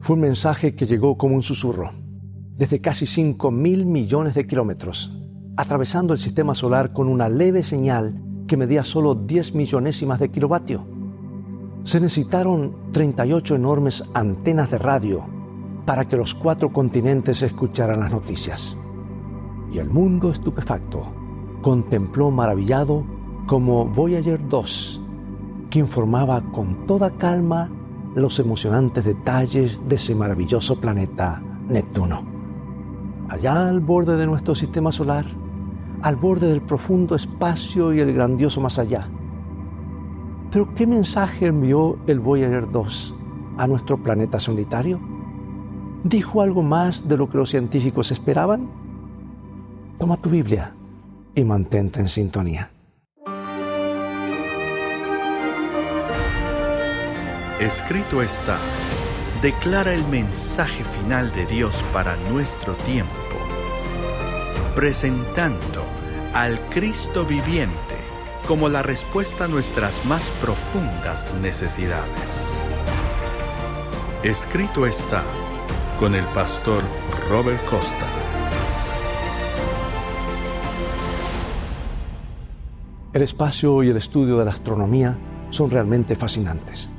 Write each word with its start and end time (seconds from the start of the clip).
Fue 0.00 0.14
un 0.14 0.22
mensaje 0.22 0.74
que 0.74 0.86
llegó 0.86 1.18
como 1.18 1.34
un 1.34 1.42
susurro, 1.42 1.90
desde 2.56 2.80
casi 2.80 3.04
5 3.04 3.50
mil 3.50 3.84
millones 3.84 4.34
de 4.34 4.46
kilómetros, 4.46 5.14
atravesando 5.58 6.14
el 6.14 6.18
sistema 6.18 6.54
solar 6.54 6.94
con 6.94 7.06
una 7.06 7.28
leve 7.28 7.62
señal 7.62 8.18
que 8.48 8.56
medía 8.56 8.82
solo 8.82 9.14
10 9.14 9.54
millonésimas 9.54 10.18
de 10.18 10.30
kilovatio. 10.30 10.86
Se 11.84 12.00
necesitaron 12.00 12.92
38 12.92 13.56
enormes 13.56 14.02
antenas 14.14 14.70
de 14.70 14.78
radio 14.78 15.22
para 15.84 16.08
que 16.08 16.16
los 16.16 16.34
cuatro 16.34 16.72
continentes 16.72 17.42
escucharan 17.42 18.00
las 18.00 18.10
noticias. 18.10 18.78
Y 19.70 19.78
el 19.78 19.90
mundo 19.90 20.32
estupefacto 20.32 21.02
contempló 21.60 22.30
maravillado 22.30 23.04
como 23.46 23.84
Voyager 23.84 24.48
2, 24.48 25.02
que 25.68 25.78
informaba 25.78 26.42
con 26.52 26.86
toda 26.86 27.10
calma 27.18 27.70
los 28.14 28.38
emocionantes 28.38 29.04
detalles 29.04 29.80
de 29.88 29.96
ese 29.96 30.14
maravilloso 30.14 30.80
planeta 30.80 31.42
Neptuno. 31.68 32.24
Allá 33.28 33.68
al 33.68 33.80
borde 33.80 34.16
de 34.16 34.26
nuestro 34.26 34.54
sistema 34.54 34.90
solar, 34.90 35.26
al 36.02 36.16
borde 36.16 36.48
del 36.48 36.62
profundo 36.62 37.14
espacio 37.14 37.92
y 37.92 38.00
el 38.00 38.12
grandioso 38.12 38.60
más 38.60 38.78
allá. 38.78 39.06
Pero 40.50 40.74
¿qué 40.74 40.86
mensaje 40.86 41.46
envió 41.46 41.98
el 42.08 42.18
Voyager 42.18 42.70
2 42.70 43.14
a 43.58 43.66
nuestro 43.68 44.02
planeta 44.02 44.40
solitario? 44.40 45.00
¿Dijo 46.02 46.42
algo 46.42 46.62
más 46.62 47.06
de 47.08 47.16
lo 47.16 47.30
que 47.30 47.38
los 47.38 47.50
científicos 47.50 48.10
esperaban? 48.10 48.68
Toma 49.98 50.16
tu 50.16 50.30
Biblia 50.30 50.74
y 51.34 51.44
mantente 51.44 52.00
en 52.00 52.08
sintonía. 52.08 52.70
Escrito 57.60 58.22
está, 58.22 58.56
declara 59.42 59.92
el 59.92 60.02
mensaje 60.06 60.82
final 60.82 61.30
de 61.30 61.44
Dios 61.44 61.84
para 61.92 62.16
nuestro 62.16 62.74
tiempo, 62.74 63.12
presentando 64.74 65.84
al 66.32 66.58
Cristo 66.68 67.26
viviente 67.26 67.96
como 68.48 68.70
la 68.70 68.82
respuesta 68.82 69.44
a 69.44 69.48
nuestras 69.48 70.06
más 70.06 70.22
profundas 70.40 71.30
necesidades. 71.42 72.46
Escrito 74.22 74.86
está 74.86 75.22
con 75.98 76.14
el 76.14 76.24
pastor 76.28 76.82
Robert 77.28 77.62
Costa. 77.66 78.06
El 83.12 83.20
espacio 83.20 83.82
y 83.82 83.90
el 83.90 83.98
estudio 83.98 84.38
de 84.38 84.46
la 84.46 84.50
astronomía 84.50 85.18
son 85.50 85.70
realmente 85.70 86.16
fascinantes. 86.16 86.90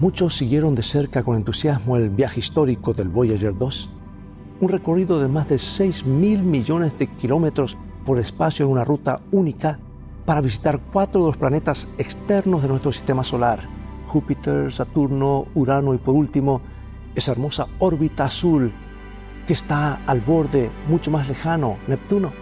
Muchos 0.00 0.36
siguieron 0.36 0.76
de 0.76 0.82
cerca 0.82 1.24
con 1.24 1.34
entusiasmo 1.34 1.96
el 1.96 2.08
viaje 2.08 2.38
histórico 2.38 2.94
del 2.94 3.08
Voyager 3.08 3.58
2, 3.58 3.90
un 4.60 4.68
recorrido 4.68 5.18
de 5.18 5.26
más 5.26 5.48
de 5.48 5.58
6 5.58 6.06
mil 6.06 6.44
millones 6.44 6.96
de 6.96 7.08
kilómetros 7.08 7.76
por 8.06 8.20
espacio 8.20 8.64
en 8.64 8.70
una 8.70 8.84
ruta 8.84 9.20
única 9.32 9.80
para 10.24 10.40
visitar 10.40 10.78
cuatro 10.92 11.22
de 11.22 11.26
los 11.26 11.36
planetas 11.36 11.88
externos 11.98 12.62
de 12.62 12.68
nuestro 12.68 12.92
sistema 12.92 13.24
solar, 13.24 13.58
Júpiter, 14.06 14.70
Saturno, 14.70 15.46
Urano 15.56 15.92
y 15.94 15.98
por 15.98 16.14
último, 16.14 16.60
esa 17.16 17.32
hermosa 17.32 17.66
órbita 17.80 18.26
azul 18.26 18.72
que 19.48 19.52
está 19.52 19.96
al 20.06 20.20
borde 20.20 20.70
mucho 20.88 21.10
más 21.10 21.28
lejano, 21.28 21.76
Neptuno. 21.88 22.32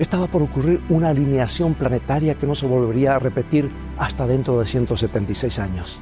Estaba 0.00 0.26
por 0.26 0.42
ocurrir 0.42 0.82
una 0.88 1.10
alineación 1.10 1.74
planetaria 1.74 2.34
que 2.34 2.48
no 2.48 2.56
se 2.56 2.66
volvería 2.66 3.14
a 3.14 3.20
repetir 3.20 3.70
hasta 3.96 4.26
dentro 4.26 4.58
de 4.58 4.66
176 4.66 5.60
años. 5.60 6.00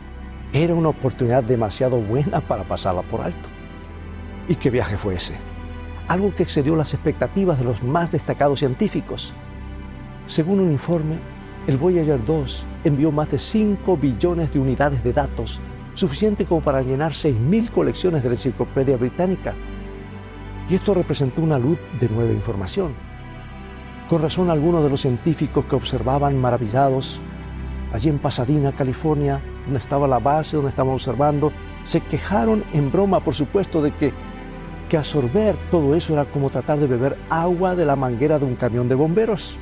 Era 0.55 0.72
una 0.72 0.91
oportunidad 0.91 1.42
demasiado 1.42 2.00
buena 2.00 2.41
para 2.41 2.62
pasarla 2.62 3.02
por 3.02 3.22
alto. 3.22 3.48
¿Y 4.48 4.55
qué 4.55 4.70
viaje 4.70 4.96
fue 4.96 5.16
ese? 5.16 5.34
Algo 6.06 6.33
que 6.33 6.44
excedió 6.44 6.77
las 6.77 6.94
expectativas 6.94 7.58
de 7.58 7.64
los 7.64 7.83
más 7.83 8.12
destacados 8.12 8.61
científicos. 8.61 9.34
Según 10.29 10.61
un 10.61 10.70
informe, 10.70 11.18
el 11.67 11.77
Voyager 11.77 12.24
2 12.24 12.67
envió 12.84 13.11
más 13.11 13.33
de 13.33 13.39
5 13.40 13.96
billones 13.96 14.52
de 14.52 14.61
unidades 14.61 15.02
de 15.02 15.12
datos, 15.12 15.61
suficiente 15.95 16.46
como 16.46 16.61
para 16.61 16.83
llenar 16.83 17.11
6.000 17.11 17.70
colecciones 17.70 18.23
de 18.23 18.29
la 18.29 18.36
Enciclopedia 18.36 18.96
Británica. 18.96 19.56
Y 20.70 20.77
esto 20.77 20.95
representó 20.95 21.42
una 21.42 21.58
luz 21.58 21.80
de 21.98 22.08
nueva 22.08 22.30
información. 22.30 22.95
Con 24.08 24.23
razón, 24.23 24.50
algunos 24.50 24.84
de 24.84 24.90
los 24.90 25.00
científicos 25.00 25.64
que 25.64 25.74
observaban 25.74 26.40
maravillados 26.40 27.18
allí 27.92 28.08
en 28.08 28.20
Pasadena, 28.20 28.70
California, 28.70 29.42
donde 29.64 29.79
estaba 29.79 30.07
la 30.07 30.19
base, 30.19 30.57
donde 30.57 30.70
estaban 30.70 30.92
observando, 30.92 31.52
se 31.85 32.01
quejaron 32.01 32.64
en 32.73 32.91
broma, 32.91 33.20
por 33.20 33.35
supuesto, 33.35 33.83
de 33.83 33.92
que, 33.92 34.13
que 34.89 34.97
absorber 34.97 35.57
todo 35.70 35.95
eso 35.95 36.13
era 36.13 36.25
como 36.25 36.51
tratar 36.51 36.79
de 36.79 36.86
beber 36.86 37.19
agua 37.30 37.74
de 37.74 37.86
la 37.86 37.97
manguera 37.97 38.39
de 38.39 38.45
un 38.45 38.57
camión 38.57 38.89
de 38.89 38.95
bomberos. 38.95 39.57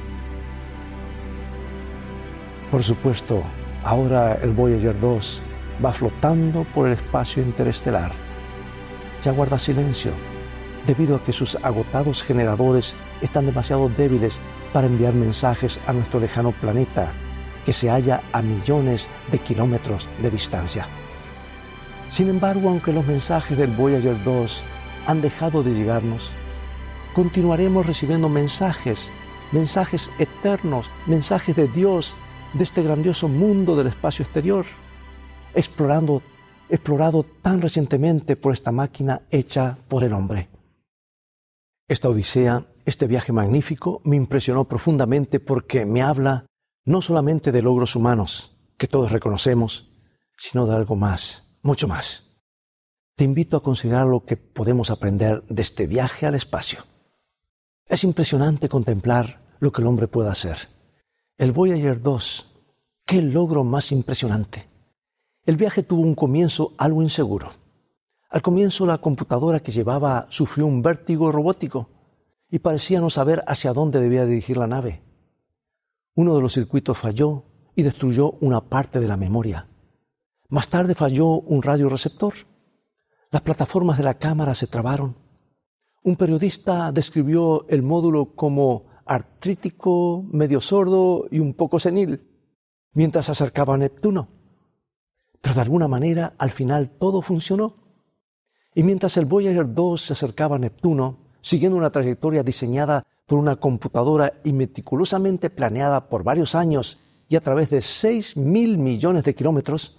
Por 2.70 2.82
supuesto, 2.82 3.42
ahora 3.84 4.38
el 4.42 4.52
Voyager 4.52 4.98
2 4.98 5.42
va 5.84 5.92
flotando 5.92 6.64
por 6.74 6.86
el 6.86 6.94
espacio 6.94 7.42
interestelar. 7.42 8.12
Ya 9.22 9.32
guarda 9.32 9.58
silencio, 9.58 10.12
debido 10.86 11.16
a 11.16 11.22
que 11.22 11.32
sus 11.32 11.56
agotados 11.62 12.22
generadores 12.22 12.96
están 13.20 13.46
demasiado 13.46 13.88
débiles 13.88 14.40
para 14.72 14.86
enviar 14.86 15.14
mensajes 15.14 15.78
a 15.86 15.92
nuestro 15.92 16.18
lejano 16.18 16.52
planeta 16.52 17.12
que 17.64 17.72
se 17.72 17.90
halla 17.90 18.22
a 18.32 18.42
millones 18.42 19.06
de 19.30 19.38
kilómetros 19.38 20.08
de 20.20 20.30
distancia. 20.30 20.86
Sin 22.10 22.28
embargo, 22.28 22.68
aunque 22.68 22.92
los 22.92 23.06
mensajes 23.06 23.56
del 23.56 23.70
Voyager 23.70 24.22
2 24.24 24.62
han 25.06 25.20
dejado 25.20 25.62
de 25.62 25.72
llegarnos, 25.72 26.30
continuaremos 27.14 27.86
recibiendo 27.86 28.28
mensajes, 28.28 29.08
mensajes 29.50 30.10
eternos, 30.18 30.90
mensajes 31.06 31.56
de 31.56 31.68
Dios 31.68 32.14
de 32.52 32.64
este 32.64 32.82
grandioso 32.82 33.28
mundo 33.28 33.76
del 33.76 33.86
espacio 33.86 34.24
exterior, 34.24 34.66
explorando, 35.54 36.22
explorado 36.68 37.24
tan 37.42 37.60
recientemente 37.60 38.36
por 38.36 38.52
esta 38.52 38.72
máquina 38.72 39.22
hecha 39.30 39.78
por 39.88 40.04
el 40.04 40.12
hombre. 40.12 40.48
Esta 41.88 42.08
odisea, 42.08 42.66
este 42.84 43.06
viaje 43.06 43.32
magnífico, 43.32 44.00
me 44.04 44.16
impresionó 44.16 44.64
profundamente 44.64 45.40
porque 45.40 45.84
me 45.84 46.02
habla 46.02 46.46
no 46.84 47.02
solamente 47.02 47.52
de 47.52 47.62
logros 47.62 47.96
humanos, 47.96 48.56
que 48.76 48.88
todos 48.88 49.12
reconocemos, 49.12 49.90
sino 50.36 50.66
de 50.66 50.74
algo 50.74 50.96
más, 50.96 51.44
mucho 51.62 51.86
más. 51.86 52.24
Te 53.14 53.24
invito 53.24 53.56
a 53.56 53.62
considerar 53.62 54.06
lo 54.06 54.24
que 54.24 54.36
podemos 54.36 54.90
aprender 54.90 55.44
de 55.44 55.62
este 55.62 55.86
viaje 55.86 56.26
al 56.26 56.34
espacio. 56.34 56.84
Es 57.86 58.04
impresionante 58.04 58.68
contemplar 58.68 59.42
lo 59.60 59.70
que 59.70 59.82
el 59.82 59.86
hombre 59.86 60.08
puede 60.08 60.30
hacer. 60.30 60.56
El 61.38 61.52
Voyager 61.52 62.02
2, 62.02 62.46
qué 63.06 63.22
logro 63.22 63.64
más 63.64 63.92
impresionante. 63.92 64.68
El 65.44 65.56
viaje 65.56 65.82
tuvo 65.82 66.02
un 66.02 66.14
comienzo 66.14 66.72
algo 66.78 67.02
inseguro. 67.02 67.50
Al 68.30 68.42
comienzo 68.42 68.86
la 68.86 68.98
computadora 68.98 69.60
que 69.60 69.72
llevaba 69.72 70.26
sufrió 70.30 70.66
un 70.66 70.82
vértigo 70.82 71.30
robótico 71.30 71.90
y 72.50 72.60
parecía 72.60 73.00
no 73.00 73.10
saber 73.10 73.44
hacia 73.46 73.72
dónde 73.72 74.00
debía 74.00 74.24
dirigir 74.24 74.56
la 74.56 74.66
nave. 74.66 75.02
Uno 76.14 76.34
de 76.34 76.42
los 76.42 76.52
circuitos 76.52 76.98
falló 76.98 77.44
y 77.74 77.82
destruyó 77.82 78.32
una 78.40 78.60
parte 78.60 79.00
de 79.00 79.08
la 79.08 79.16
memoria. 79.16 79.68
Más 80.48 80.68
tarde 80.68 80.94
falló 80.94 81.40
un 81.40 81.62
radioreceptor. 81.62 82.34
Las 83.30 83.42
plataformas 83.42 83.96
de 83.96 84.04
la 84.04 84.18
cámara 84.18 84.54
se 84.54 84.66
trabaron. 84.66 85.16
Un 86.02 86.16
periodista 86.16 86.92
describió 86.92 87.66
el 87.68 87.82
módulo 87.82 88.34
como 88.34 88.86
artrítico, 89.06 90.24
medio 90.30 90.60
sordo 90.60 91.26
y 91.30 91.38
un 91.38 91.54
poco 91.54 91.78
senil, 91.78 92.28
mientras 92.92 93.26
se 93.26 93.32
acercaba 93.32 93.78
Neptuno. 93.78 94.28
Pero 95.40 95.54
de 95.54 95.60
alguna 95.62 95.88
manera, 95.88 96.34
al 96.38 96.50
final 96.50 96.90
todo 96.90 97.22
funcionó. 97.22 97.76
Y 98.74 98.82
mientras 98.82 99.16
el 99.16 99.24
Voyager 99.24 99.72
2 99.72 100.00
se 100.00 100.12
acercaba 100.12 100.56
a 100.56 100.58
Neptuno, 100.58 101.30
siguiendo 101.40 101.78
una 101.78 101.90
trayectoria 101.90 102.42
diseñada 102.42 103.04
por 103.32 103.38
una 103.38 103.56
computadora 103.56 104.34
y 104.44 104.52
meticulosamente 104.52 105.48
planeada 105.48 106.10
por 106.10 106.22
varios 106.22 106.54
años 106.54 106.98
y 107.30 107.36
a 107.36 107.40
través 107.40 107.70
de 107.70 107.80
6 107.80 108.36
mil 108.36 108.76
millones 108.76 109.24
de 109.24 109.34
kilómetros, 109.34 109.96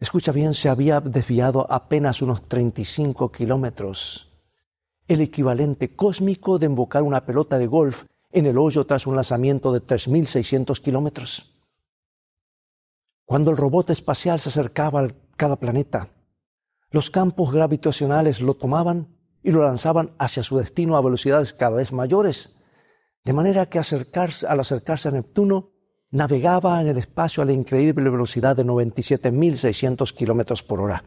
escucha 0.00 0.32
bien, 0.32 0.54
se 0.54 0.70
había 0.70 1.02
desviado 1.02 1.70
apenas 1.70 2.22
unos 2.22 2.48
35 2.48 3.30
kilómetros, 3.30 4.30
el 5.06 5.20
equivalente 5.20 5.94
cósmico 5.94 6.58
de 6.58 6.64
embocar 6.64 7.02
una 7.02 7.26
pelota 7.26 7.58
de 7.58 7.66
golf 7.66 8.04
en 8.30 8.46
el 8.46 8.56
hoyo 8.56 8.86
tras 8.86 9.06
un 9.06 9.14
lanzamiento 9.14 9.70
de 9.70 9.82
3.600 9.82 10.80
kilómetros. 10.80 11.54
Cuando 13.26 13.50
el 13.50 13.58
robot 13.58 13.90
espacial 13.90 14.40
se 14.40 14.48
acercaba 14.48 15.00
a 15.00 15.08
cada 15.36 15.56
planeta, 15.56 16.08
los 16.92 17.10
campos 17.10 17.52
gravitacionales 17.52 18.40
lo 18.40 18.54
tomaban 18.54 19.08
y 19.42 19.50
lo 19.50 19.64
lanzaban 19.64 20.12
hacia 20.18 20.42
su 20.42 20.58
destino 20.58 20.96
a 20.96 21.02
velocidades 21.02 21.52
cada 21.52 21.76
vez 21.76 21.92
mayores, 21.92 22.54
de 23.24 23.32
manera 23.32 23.66
que 23.66 23.78
al 23.78 24.60
acercarse 24.60 25.08
a 25.08 25.12
Neptuno 25.12 25.70
navegaba 26.10 26.80
en 26.80 26.88
el 26.88 26.98
espacio 26.98 27.42
a 27.42 27.46
la 27.46 27.52
increíble 27.52 28.10
velocidad 28.10 28.54
de 28.54 28.64
97.600 28.64 30.12
kilómetros 30.14 30.62
por 30.62 30.80
hora. 30.80 31.04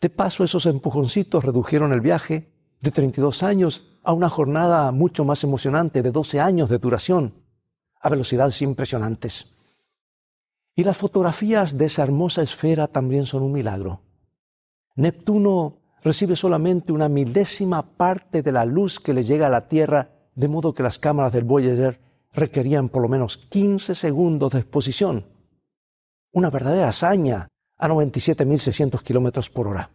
De 0.00 0.10
paso, 0.10 0.42
esos 0.42 0.66
empujoncitos 0.66 1.44
redujeron 1.44 1.92
el 1.92 2.00
viaje 2.00 2.52
de 2.80 2.90
32 2.90 3.44
años 3.44 4.00
a 4.02 4.12
una 4.12 4.28
jornada 4.28 4.90
mucho 4.90 5.24
más 5.24 5.44
emocionante 5.44 6.02
de 6.02 6.10
12 6.10 6.40
años 6.40 6.68
de 6.68 6.78
duración, 6.78 7.34
a 8.00 8.08
velocidades 8.08 8.60
impresionantes. 8.62 9.54
Y 10.74 10.82
las 10.82 10.96
fotografías 10.96 11.78
de 11.78 11.84
esa 11.84 12.02
hermosa 12.02 12.42
esfera 12.42 12.88
también 12.88 13.26
son 13.26 13.44
un 13.44 13.52
milagro. 13.52 14.02
Neptuno 14.96 15.81
recibe 16.02 16.36
solamente 16.36 16.92
una 16.92 17.08
milésima 17.08 17.82
parte 17.82 18.42
de 18.42 18.52
la 18.52 18.64
luz 18.64 18.98
que 18.98 19.14
le 19.14 19.24
llega 19.24 19.46
a 19.46 19.50
la 19.50 19.68
Tierra, 19.68 20.10
de 20.34 20.48
modo 20.48 20.74
que 20.74 20.82
las 20.82 20.98
cámaras 20.98 21.32
del 21.32 21.44
Voyager 21.44 22.00
requerían 22.32 22.88
por 22.88 23.02
lo 23.02 23.08
menos 23.08 23.36
15 23.36 23.94
segundos 23.94 24.52
de 24.52 24.60
exposición. 24.60 25.26
Una 26.32 26.50
verdadera 26.50 26.88
hazaña 26.88 27.48
a 27.78 27.88
97.600 27.88 29.02
kilómetros 29.02 29.50
por 29.50 29.68
hora. 29.68 29.90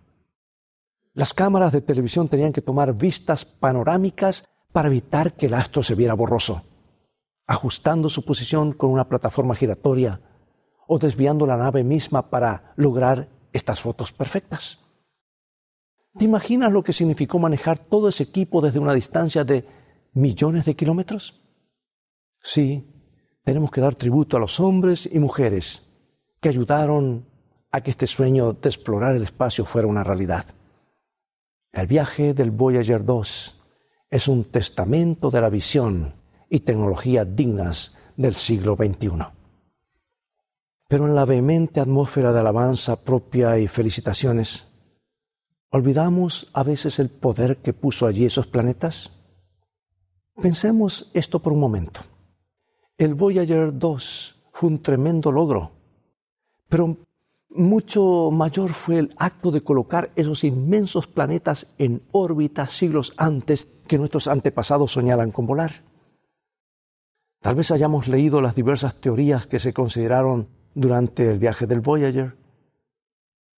Las 1.14 1.34
cámaras 1.34 1.72
de 1.72 1.82
televisión 1.82 2.28
tenían 2.28 2.54
que 2.54 2.62
tomar 2.62 2.94
vistas 2.94 3.44
panorámicas 3.44 4.44
para 4.72 4.88
evitar 4.88 5.34
que 5.34 5.48
el 5.48 5.56
astro 5.56 5.82
se 5.82 5.96
viera 5.96 6.14
borroso, 6.14 6.64
ajustando 7.48 8.10
su 8.10 8.24
posición 8.24 8.74
con 8.74 8.92
una 8.92 9.10
plataforma 9.10 9.56
giratoria 9.56 10.22
o 10.88 11.00
desviando 11.00 11.48
la 11.48 11.58
nave 11.58 11.84
misma 11.84 12.30
para 12.30 12.74
lograr 12.76 13.30
estas 13.52 13.82
fotos 13.82 14.12
perfectas. 14.12 14.80
¿Te 16.18 16.26
imaginas 16.26 16.72
lo 16.72 16.84
que 16.84 16.94
significó 16.94 17.38
manejar 17.38 17.78
todo 17.78 18.10
ese 18.10 18.24
equipo 18.24 18.60
desde 18.60 18.80
una 18.80 18.94
distancia 18.94 19.44
de 19.44 19.66
millones 20.14 20.66
de 20.66 20.76
kilómetros? 20.76 21.40
Sí, 22.42 22.88
tenemos 23.44 23.70
que 23.70 23.82
dar 23.82 23.94
tributo 23.94 24.36
a 24.36 24.40
los 24.40 24.60
hombres 24.60 25.08
y 25.12 25.20
mujeres 25.20 25.84
que 26.40 26.50
ayudaron 26.50 27.28
a 27.72 27.82
que 27.82 27.92
este 27.92 28.08
sueño 28.08 28.54
de 28.54 28.70
explorar 28.70 29.16
el 29.16 29.24
espacio 29.24 29.64
fuera 29.64 29.88
una 29.88 30.04
realidad. 30.04 30.46
El 31.72 31.86
viaje 31.86 32.34
del 32.34 32.50
Voyager 32.50 33.06
2 33.06 33.62
es 34.10 34.28
un 34.28 34.46
testamento 34.46 35.30
de 35.30 35.42
la 35.42 35.50
visión 35.50 36.16
y 36.50 36.62
tecnología 36.62 37.26
dignas 37.26 37.96
del 38.16 38.34
siglo 38.34 38.76
XXI. 38.76 39.28
Pero 40.88 41.06
en 41.06 41.14
la 41.14 41.26
vehemente 41.26 41.80
atmósfera 41.80 42.34
de 42.34 42.40
alabanza 42.40 42.96
propia 43.04 43.60
y 43.60 43.68
felicitaciones, 43.68 44.67
¿olvidamos 45.70 46.50
a 46.54 46.64
veces 46.64 47.00
el 47.00 47.10
poder 47.10 47.58
que 47.58 47.74
puso 47.74 48.08
allí 48.08 48.26
esos 48.26 48.48
planetas? 48.48 49.12
Pensemos 50.42 51.10
esto 51.14 51.40
por 51.40 51.54
un 51.54 51.60
momento. 51.60 52.02
El 52.98 53.14
Voyager 53.14 53.78
2 53.78 54.36
fue 54.52 54.70
un 54.70 54.82
tremendo 54.82 55.32
logro, 55.32 55.72
pero 56.68 56.98
mucho 57.50 58.30
mayor 58.32 58.74
fue 58.74 59.00
el 59.00 59.14
acto 59.18 59.52
de 59.52 59.62
colocar 59.62 60.12
esos 60.16 60.44
inmensos 60.44 61.08
planetas 61.08 61.68
en 61.78 62.04
órbita 62.12 62.68
siglos 62.68 63.14
antes 63.18 63.68
que 63.88 63.98
nuestros 63.98 64.28
antepasados 64.28 64.92
soñaran 64.92 65.32
con 65.32 65.48
volar. 65.48 65.84
Tal 67.42 67.56
vez 67.56 67.72
hayamos 67.72 68.08
leído 68.08 68.42
las 68.42 68.56
diversas 68.56 68.96
teorías 68.96 69.48
que 69.48 69.60
se 69.60 69.74
consideraron 69.74 70.48
durante 70.76 71.30
el 71.30 71.40
viaje 71.40 71.66
del 71.66 71.82
Voyager. 71.82 72.36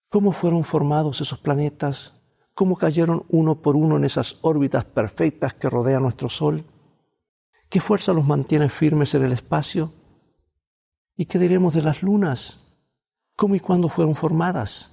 ¿Cómo 0.10 0.32
fueron 0.32 0.64
formados 0.64 1.22
esos 1.22 1.40
planetas? 1.40 2.14
¿Cómo 2.54 2.76
cayeron 2.76 3.24
uno 3.30 3.62
por 3.62 3.76
uno 3.76 3.98
en 3.98 4.04
esas 4.04 4.38
órbitas 4.42 4.86
perfectas 4.86 5.54
que 5.54 5.70
rodean 5.70 6.04
nuestro 6.04 6.30
Sol? 6.30 6.66
¿Qué 7.70 7.80
fuerza 7.80 8.14
los 8.14 8.26
mantiene 8.26 8.70
firmes 8.70 9.14
en 9.16 9.24
el 9.24 9.32
espacio? 9.32 9.94
¿Y 11.16 11.26
qué 11.26 11.40
diremos 11.40 11.74
de 11.74 11.84
las 11.84 12.02
lunas? 12.02 12.60
cómo 13.40 13.56
y 13.56 13.62
cuándo 13.62 13.88
fueron 13.88 14.16
formadas. 14.16 14.92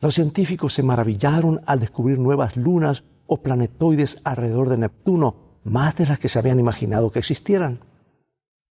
Los 0.00 0.16
científicos 0.16 0.74
se 0.74 0.82
maravillaron 0.82 1.60
al 1.64 1.78
descubrir 1.78 2.18
nuevas 2.18 2.56
lunas 2.56 3.04
o 3.28 3.40
planetoides 3.40 4.20
alrededor 4.24 4.68
de 4.68 4.78
Neptuno, 4.78 5.60
más 5.62 5.94
de 5.94 6.06
las 6.06 6.18
que 6.18 6.28
se 6.28 6.40
habían 6.40 6.58
imaginado 6.58 7.12
que 7.12 7.20
existieran. 7.20 7.84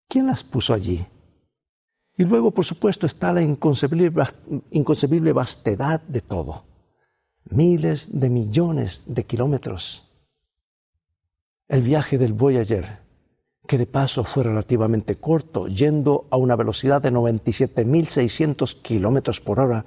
¿Quién 0.10 0.26
las 0.26 0.44
puso 0.44 0.74
allí? 0.74 1.06
Y 2.18 2.26
luego, 2.26 2.52
por 2.52 2.66
supuesto, 2.66 3.06
está 3.06 3.32
la 3.32 3.44
inconcebible, 3.44 5.34
vastedad 5.34 6.02
de 6.02 6.22
todo. 6.22 6.66
Miles 7.50 8.20
de 8.20 8.30
millones 8.30 9.04
de 9.06 9.24
kilómetros. 9.24 10.10
El 11.68 11.84
viaje 11.84 12.18
del 12.18 12.34
Voyager 12.34 13.08
que 13.68 13.78
de 13.78 13.86
paso 13.86 14.24
fue 14.24 14.44
relativamente 14.44 15.18
corto, 15.18 15.68
yendo 15.68 16.26
a 16.32 16.38
una 16.38 16.56
velocidad 16.56 17.02
de 17.02 17.12
97.600 17.12 18.82
kilómetros 18.82 19.42
por 19.42 19.60
hora, 19.60 19.86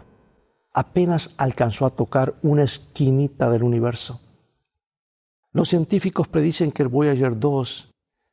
apenas 0.72 1.30
alcanzó 1.38 1.86
a 1.86 1.90
tocar 1.90 2.34
una 2.42 2.62
esquinita 2.62 3.50
del 3.50 3.62
universo. 3.62 4.20
Los 5.52 5.70
científicos 5.70 6.28
predicen 6.28 6.70
que 6.70 6.82
el 6.82 6.88
Voyager 6.88 7.40
2, 7.40 7.89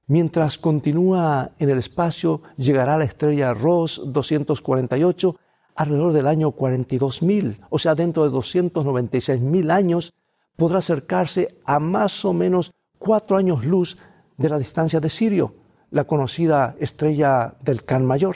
mientras 0.07 0.57
continúa 0.57 1.51
en 1.59 1.69
el 1.69 1.77
espacio, 1.77 2.41
llegará 2.57 2.97
la 2.97 3.03
estrella 3.03 3.53
Ross 3.53 4.01
248 4.05 5.35
alrededor 5.75 6.13
del 6.13 6.27
año 6.27 6.51
42.000, 6.51 7.59
o 7.69 7.77
sea, 7.77 7.93
dentro 7.93 8.23
de 8.23 8.35
296.000 8.35 9.71
años, 9.71 10.13
podrá 10.55 10.79
acercarse 10.79 11.59
a 11.65 11.79
más 11.79 12.25
o 12.25 12.33
menos 12.33 12.73
cuatro 12.97 13.37
años 13.37 13.63
luz 13.63 13.97
de 14.37 14.49
la 14.49 14.57
distancia 14.57 14.99
de 14.99 15.09
Sirio, 15.09 15.53
la 15.91 16.05
conocida 16.05 16.75
estrella 16.79 17.53
del 17.61 17.83
Can 17.83 18.05
Mayor. 18.05 18.35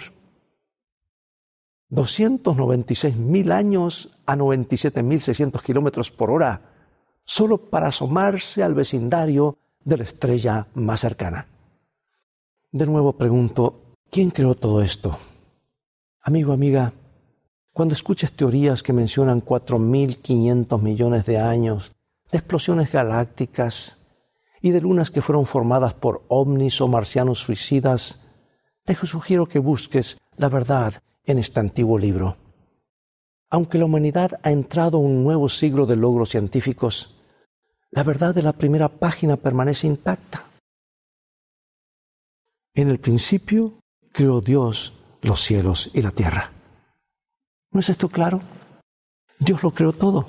296.000 1.89 3.51
años 3.51 4.17
a 4.25 4.35
97.600 4.35 5.61
kilómetros 5.61 6.11
por 6.11 6.29
hora, 6.29 6.61
solo 7.25 7.57
para 7.57 7.87
asomarse 7.87 8.63
al 8.63 8.75
vecindario 8.75 9.57
de 9.83 9.97
la 9.97 10.03
estrella 10.03 10.67
más 10.75 11.01
cercana. 11.01 11.47
De 12.73 12.85
nuevo 12.85 13.11
pregunto, 13.11 13.95
¿quién 14.09 14.29
creó 14.29 14.55
todo 14.55 14.81
esto? 14.81 15.17
Amigo, 16.21 16.53
amiga, 16.53 16.93
cuando 17.73 17.93
escuches 17.93 18.31
teorías 18.31 18.81
que 18.81 18.93
mencionan 18.93 19.43
4.500 19.43 20.81
millones 20.81 21.25
de 21.25 21.37
años, 21.37 21.91
de 22.31 22.37
explosiones 22.37 22.89
galácticas, 22.89 23.97
y 24.61 24.71
de 24.71 24.79
lunas 24.79 25.11
que 25.11 25.21
fueron 25.21 25.45
formadas 25.45 25.93
por 25.95 26.23
ovnis 26.29 26.79
o 26.79 26.87
marcianos 26.87 27.39
suicidas, 27.39 28.21
te 28.85 28.95
sugiero 28.95 29.47
que 29.47 29.59
busques 29.59 30.17
la 30.37 30.47
verdad 30.47 30.93
en 31.25 31.39
este 31.39 31.59
antiguo 31.59 31.97
libro. 31.97 32.37
Aunque 33.49 33.79
la 33.79 33.85
humanidad 33.85 34.39
ha 34.43 34.51
entrado 34.51 34.97
a 34.97 35.01
un 35.01 35.23
nuevo 35.23 35.49
siglo 35.49 35.85
de 35.85 35.97
logros 35.97 36.29
científicos, 36.29 37.15
la 37.89 38.03
verdad 38.03 38.33
de 38.33 38.43
la 38.43 38.53
primera 38.53 38.87
página 38.87 39.35
permanece 39.35 39.87
intacta. 39.87 40.45
En 42.73 42.89
el 42.89 42.99
principio 42.99 43.73
creó 44.13 44.39
Dios 44.39 44.93
los 45.21 45.41
cielos 45.41 45.91
y 45.93 46.01
la 46.01 46.11
tierra. 46.11 46.51
¿No 47.71 47.79
es 47.79 47.89
esto 47.89 48.07
claro? 48.07 48.39
Dios 49.39 49.61
lo 49.63 49.71
creó 49.71 49.91
todo. 49.91 50.27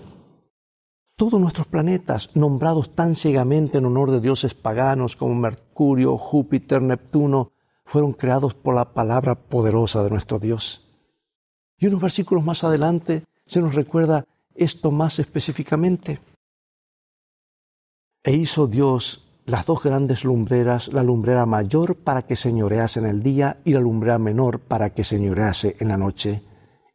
Todos 1.16 1.40
nuestros 1.40 1.66
planetas, 1.66 2.34
nombrados 2.34 2.94
tan 2.94 3.14
ciegamente 3.14 3.78
en 3.78 3.84
honor 3.84 4.10
de 4.10 4.20
dioses 4.20 4.54
paganos 4.54 5.14
como 5.14 5.34
Mercurio, 5.34 6.18
Júpiter, 6.18 6.82
Neptuno, 6.82 7.52
fueron 7.84 8.12
creados 8.12 8.54
por 8.54 8.74
la 8.74 8.92
palabra 8.92 9.34
poderosa 9.34 10.02
de 10.02 10.10
nuestro 10.10 10.38
Dios. 10.38 10.88
Y 11.78 11.86
unos 11.86 12.00
versículos 12.00 12.44
más 12.44 12.64
adelante 12.64 13.24
se 13.46 13.60
nos 13.60 13.74
recuerda 13.74 14.24
esto 14.54 14.90
más 14.90 15.18
específicamente. 15.18 16.20
E 18.24 18.32
hizo 18.32 18.66
Dios 18.66 19.21
las 19.44 19.66
dos 19.66 19.82
grandes 19.82 20.24
lumbreras, 20.24 20.88
la 20.88 21.02
lumbrera 21.02 21.46
mayor 21.46 21.96
para 21.96 22.22
que 22.22 22.36
señorease 22.36 23.00
en 23.00 23.06
el 23.06 23.22
día 23.22 23.60
y 23.64 23.72
la 23.72 23.80
lumbrera 23.80 24.18
menor 24.18 24.60
para 24.60 24.90
que 24.90 25.04
señorease 25.04 25.76
en 25.80 25.88
la 25.88 25.96
noche. 25.96 26.42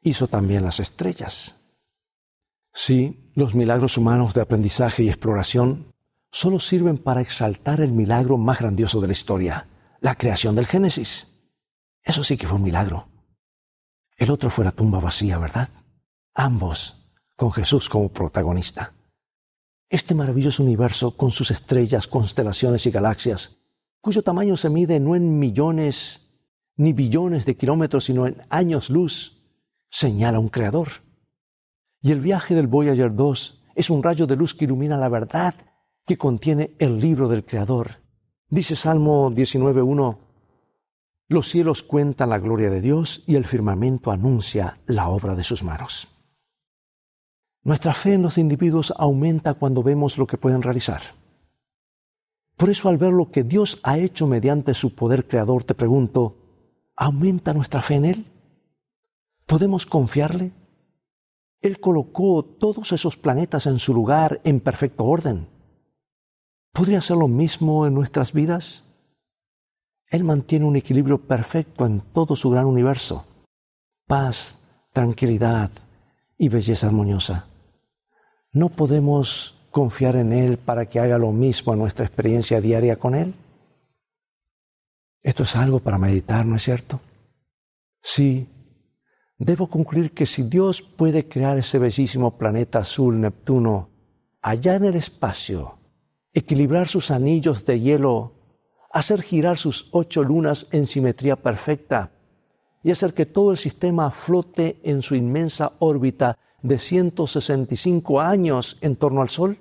Hizo 0.02 0.28
también 0.28 0.64
las 0.64 0.80
estrellas. 0.80 1.56
Sí, 2.74 3.32
los 3.36 3.56
milagros 3.56 3.98
humanos 3.98 4.34
de 4.34 4.42
aprendizaje 4.42 5.04
y 5.04 5.10
exploración 5.10 5.94
solo 6.32 6.60
sirven 6.60 6.98
para 6.98 7.22
exaltar 7.22 7.82
el 7.82 7.92
milagro 7.92 8.38
más 8.38 8.60
grandioso 8.60 9.02
de 9.02 9.08
la 9.08 9.14
historia, 9.14 9.68
la 10.00 10.16
creación 10.16 10.56
del 10.56 10.68
Génesis. 10.68 11.28
Eso 12.04 12.24
sí 12.24 12.38
que 12.38 12.48
fue 12.48 12.58
un 12.58 12.64
milagro. 12.64 13.10
El 14.16 14.32
otro 14.32 14.50
fue 14.50 14.66
la 14.66 14.72
tumba 14.72 15.00
vacía, 15.00 15.38
¿verdad? 15.38 15.70
Ambos 16.34 17.12
con 17.36 17.52
Jesús 17.52 17.90
como 17.90 18.10
protagonista. 18.10 18.94
Este 19.90 20.14
maravilloso 20.16 20.64
universo 20.64 21.16
con 21.16 21.32
sus 21.32 21.50
estrellas, 21.52 22.08
constelaciones 22.08 22.86
y 22.86 22.92
galaxias, 22.92 23.58
cuyo 24.02 24.22
tamaño 24.22 24.58
se 24.58 24.70
mide 24.70 25.00
no 25.00 25.16
en 25.16 25.40
millones 25.40 26.24
ni 26.76 26.94
billones 26.94 27.46
de 27.46 27.56
kilómetros, 27.56 28.06
sino 28.06 28.28
en 28.28 28.44
años 28.50 28.90
luz, 28.90 29.42
señala 29.90 30.40
un 30.40 30.50
creador. 30.50 30.90
Y 32.02 32.12
el 32.12 32.20
viaje 32.20 32.54
del 32.54 32.68
Voyager 32.68 33.16
2 33.16 33.64
es 33.76 33.90
un 33.90 34.04
rayo 34.04 34.28
de 34.28 34.36
luz 34.36 34.54
que 34.54 34.66
ilumina 34.66 34.98
la 34.98 35.10
verdad 35.10 35.56
que 36.06 36.18
contiene 36.18 36.76
el 36.80 37.00
libro 37.00 37.28
del 37.28 37.46
Creador. 37.46 38.02
Dice 38.50 38.76
Salmo 38.76 39.32
19.1, 39.32 40.18
los 41.30 41.50
cielos 41.50 41.84
cuentan 41.84 42.30
la 42.30 42.40
gloria 42.40 42.70
de 42.70 42.82
Dios 42.82 43.24
y 43.26 43.36
el 43.36 43.46
firmamento 43.46 44.12
anuncia 44.12 44.80
la 44.86 45.10
obra 45.10 45.36
de 45.36 45.44
sus 45.44 45.64
manos. 45.64 46.08
Nuestra 47.68 47.94
fe 47.94 48.14
en 48.14 48.22
los 48.22 48.38
individuos 48.38 48.94
aumenta 48.96 49.54
cuando 49.54 49.84
vemos 49.84 50.18
lo 50.18 50.26
que 50.26 50.38
pueden 50.38 50.62
realizar. 50.62 51.02
Por 52.56 52.70
eso 52.70 52.88
al 52.88 52.98
ver 52.98 53.12
lo 53.12 53.30
que 53.30 53.44
Dios 53.44 53.82
ha 53.84 53.98
hecho 53.98 54.26
mediante 54.26 54.74
su 54.74 54.96
poder 54.96 55.28
creador, 55.28 55.66
te 55.66 55.76
pregunto, 55.76 56.38
¿aumenta 56.96 57.54
nuestra 57.54 57.82
fe 57.82 57.96
en 57.96 58.06
Él? 58.06 58.26
¿Podemos 59.46 59.86
confiarle? 59.86 60.54
Él 61.60 61.82
colocó 61.82 62.42
todos 62.42 62.94
esos 62.94 63.18
planetas 63.18 63.66
en 63.66 63.80
su 63.80 63.94
lugar 63.94 64.40
en 64.46 64.62
perfecto 64.62 65.04
orden. 65.04 65.50
¿Podría 66.72 67.02
ser 67.02 67.18
lo 67.18 67.28
mismo 67.28 67.86
en 67.86 67.94
nuestras 67.94 68.32
vidas? 68.32 68.84
Él 70.10 70.24
mantiene 70.24 70.64
un 70.64 70.78
equilibrio 70.78 71.18
perfecto 71.18 71.86
en 71.86 72.00
todo 72.14 72.38
su 72.38 72.50
gran 72.50 72.66
universo. 72.66 73.26
Paz, 74.08 74.58
tranquilidad 74.94 75.70
y 76.38 76.48
belleza 76.48 76.88
armoniosa. 76.88 77.46
¿No 78.52 78.70
podemos 78.70 79.56
confiar 79.72 80.16
en 80.16 80.34
Él 80.34 80.58
para 80.58 80.88
que 80.88 81.00
haga 81.00 81.18
lo 81.18 81.32
mismo 81.32 81.74
en 81.74 81.80
nuestra 81.80 82.06
experiencia 82.06 82.62
diaria 82.62 82.98
con 82.98 83.16
Él? 83.16 83.34
Esto 85.22 85.44
es 85.44 85.56
algo 85.56 85.80
para 85.80 85.98
meditar, 85.98 86.46
¿no 86.46 86.56
es 86.56 86.64
cierto? 86.64 87.00
Sí, 88.02 88.48
debo 89.38 89.68
concluir 89.68 90.14
que 90.14 90.26
si 90.26 90.44
Dios 90.44 90.82
puede 90.82 91.28
crear 91.28 91.58
ese 91.58 91.80
bellísimo 91.80 92.38
planeta 92.38 92.80
azul 92.80 93.20
Neptuno 93.20 93.90
allá 94.42 94.76
en 94.76 94.86
el 94.86 94.96
espacio, 94.96 95.78
equilibrar 96.34 96.88
sus 96.88 97.12
anillos 97.12 97.66
de 97.66 97.80
hielo, 97.80 98.34
hacer 98.92 99.22
girar 99.22 99.58
sus 99.58 99.90
ocho 99.92 100.24
lunas 100.24 100.68
en 100.72 100.88
simetría 100.88 101.36
perfecta 101.36 102.12
y 102.84 102.92
hacer 102.92 103.14
que 103.14 103.26
todo 103.26 103.52
el 103.52 103.58
sistema 103.58 104.10
flote 104.12 104.80
en 104.84 105.02
su 105.02 105.16
inmensa 105.16 105.74
órbita 105.80 106.38
de 106.62 106.80
165 106.80 108.22
años 108.22 108.78
en 108.82 108.96
torno 108.96 109.22
al 109.22 109.30
Sol? 109.30 109.58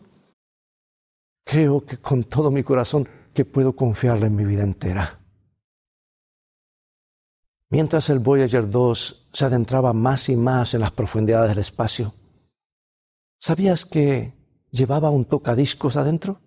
Creo 1.45 1.85
que 1.85 1.99
con 1.99 2.25
todo 2.25 2.51
mi 2.51 2.63
corazón 2.63 3.09
que 3.33 3.45
puedo 3.45 3.77
confiarle 3.77 4.27
en 4.27 4.37
mi 4.37 4.45
vida 4.45 4.63
entera. 4.63 5.21
Mientras 7.69 8.11
el 8.11 8.21
Voyager 8.21 8.71
2 8.71 9.29
se 9.33 9.45
adentraba 9.45 9.93
más 9.93 10.29
y 10.29 10.37
más 10.37 10.75
en 10.75 10.81
las 10.81 10.93
profundidades 10.93 11.51
del 11.51 11.59
espacio, 11.59 12.15
¿sabías 13.39 13.85
que 13.85 14.33
llevaba 14.71 15.11
un 15.11 15.25
tocadiscos 15.25 15.97
adentro? 15.97 16.41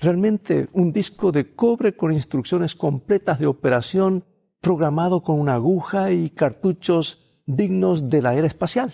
Realmente 0.00 0.68
un 0.72 0.92
disco 0.92 1.30
de 1.30 1.54
cobre 1.54 1.96
con 1.96 2.12
instrucciones 2.12 2.74
completas 2.74 3.38
de 3.38 3.46
operación 3.46 4.24
programado 4.60 5.22
con 5.22 5.38
una 5.38 5.54
aguja 5.54 6.10
y 6.10 6.30
cartuchos 6.30 7.42
dignos 7.46 8.08
de 8.08 8.22
la 8.22 8.34
era 8.34 8.46
espacial. 8.46 8.92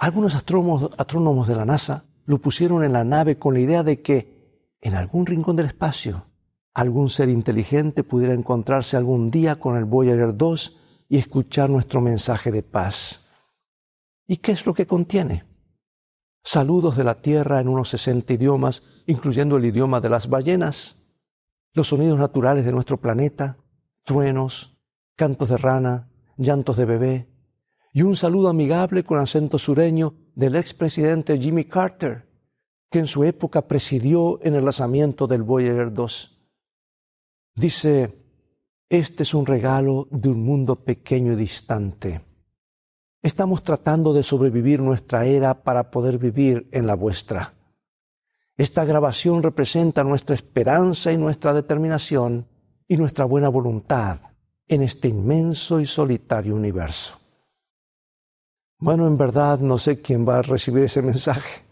Algunos 0.00 0.34
astrónomos, 0.34 1.46
de 1.46 1.54
la 1.54 1.66
NASA 1.66 2.06
lo 2.24 2.38
pusieron 2.38 2.84
en 2.84 2.94
la 2.94 3.04
nave 3.04 3.36
con 3.36 3.52
la 3.52 3.60
idea 3.60 3.82
de 3.82 4.00
que 4.00 4.72
en 4.80 4.94
algún 4.94 5.26
rincón 5.26 5.56
del 5.56 5.66
espacio 5.66 6.24
algún 6.72 7.10
ser 7.10 7.28
inteligente 7.28 8.02
pudiera 8.02 8.32
encontrarse 8.32 8.96
algún 8.96 9.30
día 9.30 9.60
con 9.60 9.76
el 9.76 9.84
Voyager 9.84 10.34
2 10.34 10.78
y 11.10 11.18
escuchar 11.18 11.68
nuestro 11.68 12.00
mensaje 12.00 12.50
de 12.50 12.62
paz. 12.62 13.26
¿Y 14.26 14.38
qué 14.38 14.52
es 14.52 14.64
lo 14.64 14.72
que 14.72 14.86
contiene? 14.86 15.44
Saludos 16.42 16.96
de 16.96 17.04
la 17.04 17.20
Tierra 17.20 17.60
en 17.60 17.68
unos 17.68 17.90
60 17.90 18.32
idiomas, 18.32 18.82
incluyendo 19.04 19.58
el 19.58 19.66
idioma 19.66 20.00
de 20.00 20.08
las 20.08 20.30
ballenas, 20.30 20.96
los 21.74 21.88
sonidos 21.88 22.18
naturales 22.18 22.64
de 22.64 22.72
nuestro 22.72 22.96
planeta, 23.02 23.58
truenos, 24.06 24.78
cantos 25.14 25.50
de 25.50 25.58
rana, 25.58 26.08
llantos 26.38 26.78
de 26.78 26.86
bebé, 26.86 27.30
y 27.92 28.02
un 28.02 28.16
saludo 28.16 28.48
amigable 28.48 29.04
con 29.04 29.18
acento 29.18 29.58
sureño 29.58 30.14
del 30.34 30.56
expresidente 30.56 31.38
Jimmy 31.38 31.64
Carter, 31.64 32.28
que 32.90 33.00
en 33.00 33.06
su 33.06 33.24
época 33.24 33.66
presidió 33.66 34.40
en 34.42 34.54
el 34.54 34.64
lanzamiento 34.64 35.26
del 35.26 35.42
Voyager 35.42 35.92
2. 35.92 36.38
Dice, 37.56 38.16
este 38.88 39.22
es 39.24 39.34
un 39.34 39.46
regalo 39.46 40.08
de 40.10 40.28
un 40.28 40.44
mundo 40.44 40.84
pequeño 40.84 41.32
y 41.32 41.36
distante. 41.36 42.20
Estamos 43.22 43.62
tratando 43.62 44.12
de 44.12 44.22
sobrevivir 44.22 44.80
nuestra 44.80 45.26
era 45.26 45.62
para 45.62 45.90
poder 45.90 46.18
vivir 46.18 46.68
en 46.72 46.86
la 46.86 46.94
vuestra. 46.94 47.54
Esta 48.56 48.84
grabación 48.84 49.42
representa 49.42 50.04
nuestra 50.04 50.34
esperanza 50.34 51.12
y 51.12 51.18
nuestra 51.18 51.52
determinación 51.54 52.46
y 52.88 52.96
nuestra 52.96 53.24
buena 53.24 53.48
voluntad 53.48 54.20
en 54.66 54.82
este 54.82 55.08
inmenso 55.08 55.80
y 55.80 55.86
solitario 55.86 56.54
universo. 56.54 57.19
Bueno, 58.82 59.06
en 59.06 59.18
verdad 59.18 59.58
no 59.58 59.76
sé 59.76 60.00
quién 60.00 60.26
va 60.26 60.38
a 60.38 60.42
recibir 60.42 60.84
ese 60.84 61.02
mensaje. 61.02 61.64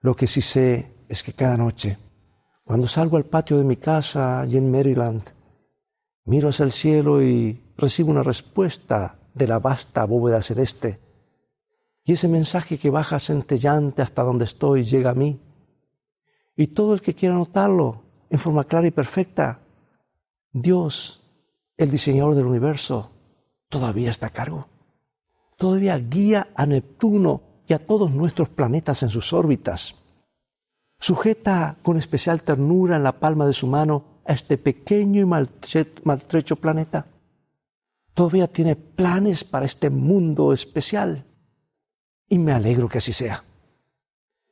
Lo 0.00 0.14
que 0.14 0.26
sí 0.26 0.42
sé 0.42 0.92
es 1.08 1.22
que 1.22 1.32
cada 1.32 1.56
noche, 1.56 1.96
cuando 2.62 2.86
salgo 2.88 3.16
al 3.16 3.24
patio 3.24 3.56
de 3.56 3.64
mi 3.64 3.76
casa 3.76 4.42
allí 4.42 4.58
en 4.58 4.70
Maryland, 4.70 5.22
miro 6.26 6.50
hacia 6.50 6.66
el 6.66 6.72
cielo 6.72 7.22
y 7.22 7.72
recibo 7.78 8.10
una 8.10 8.22
respuesta 8.22 9.18
de 9.32 9.46
la 9.46 9.60
vasta 9.60 10.04
bóveda 10.04 10.42
celeste. 10.42 11.00
Y 12.04 12.12
ese 12.12 12.28
mensaje 12.28 12.78
que 12.78 12.90
baja 12.90 13.18
centellante 13.18 14.02
hasta 14.02 14.22
donde 14.22 14.44
estoy 14.44 14.84
llega 14.84 15.12
a 15.12 15.14
mí. 15.14 15.40
Y 16.54 16.66
todo 16.66 16.92
el 16.92 17.00
que 17.00 17.14
quiera 17.14 17.34
notarlo 17.34 18.02
en 18.28 18.38
forma 18.38 18.64
clara 18.64 18.86
y 18.86 18.90
perfecta, 18.90 19.60
Dios, 20.52 21.22
el 21.78 21.90
diseñador 21.90 22.34
del 22.34 22.44
universo, 22.44 23.10
todavía 23.70 24.10
está 24.10 24.26
a 24.26 24.30
cargo 24.30 24.75
todavía 25.56 25.96
guía 25.98 26.48
a 26.54 26.66
Neptuno 26.66 27.42
y 27.66 27.72
a 27.72 27.84
todos 27.84 28.10
nuestros 28.10 28.48
planetas 28.48 29.02
en 29.02 29.08
sus 29.08 29.32
órbitas. 29.32 29.96
Sujeta 30.98 31.76
con 31.82 31.96
especial 31.96 32.42
ternura 32.42 32.96
en 32.96 33.02
la 33.02 33.18
palma 33.18 33.46
de 33.46 33.52
su 33.52 33.66
mano 33.66 34.20
a 34.24 34.32
este 34.32 34.56
pequeño 34.58 35.20
y 35.20 35.24
maltrecho 36.04 36.56
planeta. 36.56 37.06
Todavía 38.14 38.46
tiene 38.48 38.76
planes 38.76 39.44
para 39.44 39.66
este 39.66 39.90
mundo 39.90 40.52
especial. 40.52 41.24
Y 42.28 42.38
me 42.38 42.52
alegro 42.52 42.88
que 42.88 42.98
así 42.98 43.12
sea. 43.12 43.44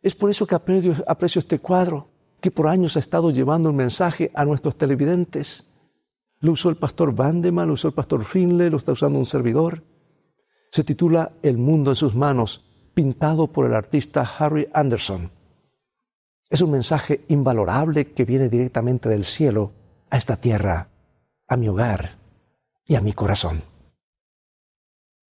Es 0.02 0.14
por 0.14 0.30
eso 0.30 0.46
que 0.46 0.54
aprecio, 0.54 1.40
este 1.40 1.58
cuadro, 1.58 2.08
que 2.40 2.50
por 2.50 2.68
años 2.68 2.96
ha 2.96 3.00
estado 3.00 3.30
llevando 3.30 3.70
un 3.70 3.76
mensaje 3.76 4.30
a 4.34 4.44
nuestros 4.44 4.76
televidentes. 4.76 5.64
Lo 6.40 6.52
usó 6.52 6.68
el 6.68 6.76
pastor 6.76 7.14
Vandeman, 7.14 7.68
lo 7.68 7.74
usó 7.74 7.88
el 7.88 7.94
pastor 7.94 8.24
Finley, 8.24 8.68
lo 8.68 8.76
está 8.76 8.92
usando 8.92 9.18
un 9.18 9.26
servidor 9.26 9.82
se 10.74 10.82
titula 10.82 11.30
El 11.44 11.56
mundo 11.56 11.92
en 11.92 11.94
sus 11.94 12.16
manos, 12.16 12.64
pintado 12.94 13.46
por 13.46 13.64
el 13.64 13.76
artista 13.76 14.22
Harry 14.22 14.68
Anderson. 14.74 15.30
Es 16.50 16.62
un 16.62 16.72
mensaje 16.72 17.24
invalorable 17.28 18.10
que 18.10 18.24
viene 18.24 18.48
directamente 18.48 19.08
del 19.08 19.24
cielo 19.24 19.70
a 20.10 20.16
esta 20.16 20.36
tierra, 20.36 20.88
a 21.46 21.56
mi 21.56 21.68
hogar 21.68 22.18
y 22.84 22.96
a 22.96 23.00
mi 23.00 23.12
corazón. 23.12 23.62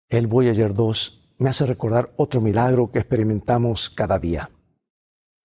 El 0.09 0.27
Voyager 0.27 0.75
2 0.75 1.33
me 1.39 1.49
hace 1.49 1.65
recordar 1.65 2.13
otro 2.17 2.39
milagro 2.39 2.91
que 2.91 2.99
experimentamos 2.99 3.89
cada 3.89 4.19
día. 4.19 4.51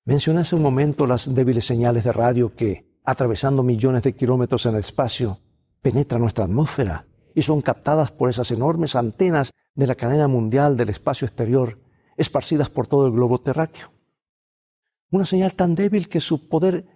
Mencioné 0.04 0.40
hace 0.40 0.56
un 0.56 0.62
momento 0.62 1.06
las 1.06 1.34
débiles 1.34 1.64
señales 1.64 2.04
de 2.04 2.12
radio 2.12 2.54
que, 2.54 2.98
atravesando 3.02 3.62
millones 3.62 4.02
de 4.02 4.14
kilómetros 4.14 4.66
en 4.66 4.74
el 4.74 4.80
espacio, 4.80 5.38
penetran 5.80 6.20
nuestra 6.20 6.44
atmósfera 6.44 7.06
y 7.34 7.40
son 7.40 7.62
captadas 7.62 8.12
por 8.12 8.28
esas 8.28 8.50
enormes 8.50 8.94
antenas 8.94 9.52
de 9.76 9.86
la 9.86 9.94
cadena 9.94 10.26
mundial 10.26 10.76
del 10.76 10.88
espacio 10.88 11.26
exterior 11.26 11.78
esparcidas 12.16 12.70
por 12.70 12.86
todo 12.86 13.06
el 13.06 13.12
globo 13.12 13.40
terráqueo. 13.40 13.92
Una 15.10 15.26
señal 15.26 15.54
tan 15.54 15.74
débil 15.74 16.08
que 16.08 16.20
su 16.20 16.48
poder 16.48 16.86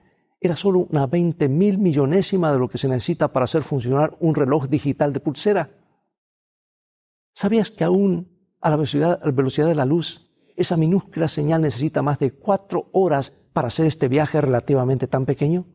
era 0.40 0.56
solo 0.56 0.80
una 0.90 1.06
veinte 1.06 1.48
mil 1.48 1.78
millonésima 1.78 2.50
de 2.52 2.58
lo 2.58 2.68
que 2.68 2.78
se 2.78 2.88
necesita 2.88 3.32
para 3.32 3.44
hacer 3.44 3.62
funcionar 3.62 4.16
un 4.20 4.34
reloj 4.34 4.68
digital 4.68 5.12
de 5.12 5.20
pulsera. 5.20 5.70
¿Sabías 7.34 7.70
que 7.70 7.84
aún 7.84 8.56
a 8.60 8.70
la 8.70 8.76
velocidad, 8.76 9.20
a 9.22 9.26
la 9.26 9.32
velocidad 9.32 9.68
de 9.68 9.74
la 9.74 9.84
luz, 9.84 10.26
esa 10.56 10.76
minúscula 10.76 11.28
señal 11.28 11.62
necesita 11.62 12.02
más 12.02 12.18
de 12.18 12.32
cuatro 12.32 12.88
horas 12.92 13.32
para 13.52 13.68
hacer 13.68 13.86
este 13.86 14.08
viaje 14.08 14.40
relativamente 14.40 15.06
tan 15.06 15.26
pequeño? 15.26 15.66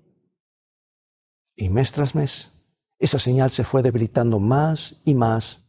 Y 1.55 1.69
mes 1.69 1.91
tras 1.91 2.15
mes, 2.15 2.51
esa 2.97 3.19
señal 3.19 3.51
se 3.51 3.63
fue 3.63 3.83
debilitando 3.83 4.39
más 4.39 5.01
y 5.05 5.13
más 5.13 5.64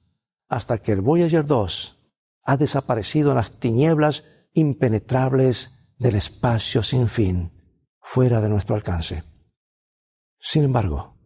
hasta 0.48 0.78
que 0.78 0.92
el 0.92 1.00
Voyager 1.00 1.44
2 1.44 1.98
ha 2.42 2.56
desaparecido 2.56 3.30
en 3.30 3.36
las 3.36 3.52
tinieblas 3.52 4.24
impenetrables 4.52 5.72
del 5.98 6.14
espacio 6.14 6.82
sin 6.82 7.08
fin, 7.08 7.52
fuera 8.00 8.40
de 8.40 8.48
nuestro 8.48 8.76
alcance. 8.76 9.24
Sin 10.38 10.64
embargo, 10.64 11.16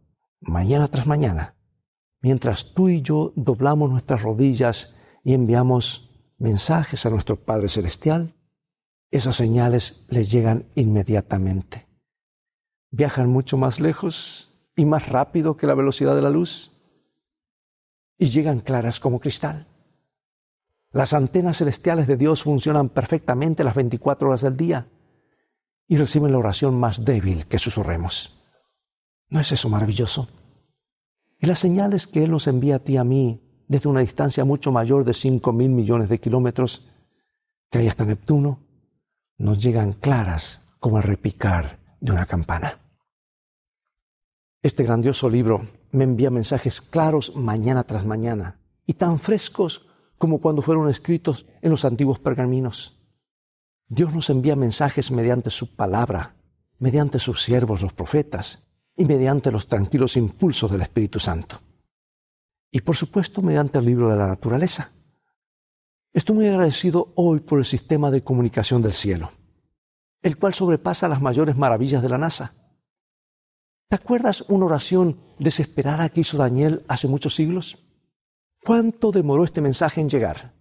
mañana 0.41 0.89
tras 0.89 1.07
mañana, 1.07 1.57
mientras 2.21 2.73
tú 2.73 2.89
y 2.89 3.03
yo 3.03 3.33
doblamos 3.37 3.91
nuestras 3.91 4.23
rodillas 4.23 4.95
y 5.23 5.35
enviamos 5.35 6.33
mensajes 6.39 7.05
a 7.05 7.11
nuestro 7.11 7.37
Padre 7.45 7.69
Celestial, 7.69 8.35
esas 9.11 9.37
señales 9.37 10.07
les 10.09 10.31
llegan 10.31 10.67
inmediatamente. 10.75 11.87
Viajan 12.91 13.29
mucho 13.29 13.57
más 13.57 13.81
lejos 13.81 14.51
y 14.75 14.85
más 14.87 15.09
rápido 15.09 15.57
que 15.57 15.67
la 15.67 15.75
velocidad 15.75 16.15
de 16.15 16.23
la 16.23 16.31
luz 16.31 16.80
y 18.21 18.29
llegan 18.29 18.61
claras 18.61 19.01
como 19.01 19.19
cristal. 19.19 19.67
Las 20.93 21.15
antenas 21.15 21.57
celestiales 21.57 22.07
de 22.07 22.19
Dios 22.19 22.43
funcionan 22.43 22.91
perfectamente 22.91 23.65
las 23.65 23.75
24 23.75 24.29
horas 24.29 24.43
del 24.43 24.59
día 24.59 24.87
y 25.89 25.97
reciben 25.97 26.31
la 26.31 26.39
oración 26.39 26.79
más 26.79 27.03
débil 27.03 27.47
que 27.47 27.59
susurremos. 27.59 28.39
¿No 29.31 29.41
es 29.41 29.51
eso 29.53 29.71
maravilloso? 29.71 30.29
Y 31.39 31.47
las 31.47 31.61
señales 31.61 32.07
que 32.07 32.23
Él 32.23 32.31
nos 32.31 32.47
envía 32.47 32.77
a 32.77 32.79
ti 32.81 32.93
y 32.93 32.97
a 32.99 33.05
mí 33.05 33.41
desde 33.69 33.89
una 33.89 34.01
distancia 34.01 34.45
mucho 34.45 34.71
mayor 34.71 35.05
de 35.05 35.15
5 35.15 35.53
mil 35.55 35.71
millones 35.71 36.11
de 36.11 36.21
kilómetros, 36.21 36.87
que 37.71 37.79
hay 37.79 37.89
hasta 37.89 38.05
Neptuno, 38.05 38.59
nos 39.39 39.63
llegan 39.63 39.95
claras 39.95 40.61
como 40.79 40.99
el 40.99 41.05
repicar 41.05 41.79
de 42.01 42.13
una 42.13 42.27
campana. 42.27 42.81
Este 44.61 44.83
grandioso 44.83 45.31
libro 45.31 45.80
me 45.93 46.05
envía 46.05 46.31
mensajes 46.31 46.81
claros 46.81 47.35
mañana 47.37 47.85
tras 47.85 48.05
mañana 48.05 48.59
y 48.87 48.95
tan 48.95 49.19
frescos 49.19 49.87
como 50.19 50.41
cuando 50.41 50.63
fueron 50.63 50.89
escritos 50.89 51.47
en 51.63 51.71
los 51.71 51.85
antiguos 51.85 52.19
pergaminos. 52.19 52.99
Dios 53.89 54.15
nos 54.15 54.31
envía 54.31 54.55
mensajes 54.55 55.11
mediante 55.11 55.51
su 55.51 55.75
palabra, 55.75 56.35
mediante 56.79 57.19
sus 57.19 57.43
siervos 57.43 57.83
los 57.83 57.93
profetas 57.93 58.61
y 58.97 59.05
mediante 59.05 59.51
los 59.51 59.67
tranquilos 59.67 60.17
impulsos 60.17 60.71
del 60.71 60.83
Espíritu 60.83 61.19
Santo. 61.19 61.61
Y 62.71 62.83
por 62.83 62.97
supuesto 62.97 63.43
mediante 63.43 63.79
el 63.79 63.87
libro 63.87 64.09
de 64.09 64.17
la 64.17 64.27
naturaleza. 64.27 64.93
Estoy 66.13 66.37
muy 66.37 66.47
agradecido 66.49 67.13
hoy 67.15 67.41
por 67.41 67.59
el 67.59 67.65
sistema 67.65 68.11
de 68.11 68.23
comunicación 68.23 68.83
del 68.83 68.93
cielo, 68.93 69.31
el 70.23 70.37
cual 70.37 70.55
sobrepasa 70.55 71.09
las 71.09 71.23
mayores 71.23 71.57
maravillas 71.57 72.03
de 72.03 72.09
la 72.09 72.19
NASA. 72.19 72.55
¿Te 73.91 73.97
acuerdas 73.97 74.45
una 74.47 74.67
oración 74.67 75.19
desesperada 75.41 76.11
que 76.11 76.21
hizo 76.21 76.37
Daniel 76.37 76.85
hace 76.87 77.09
muchos 77.09 77.35
siglos? 77.35 77.77
¿Cuánto 78.65 79.11
demoró 79.11 79.43
este 79.43 79.61
mensaje 79.61 80.01
en 80.01 80.09
llegar? 80.09 80.55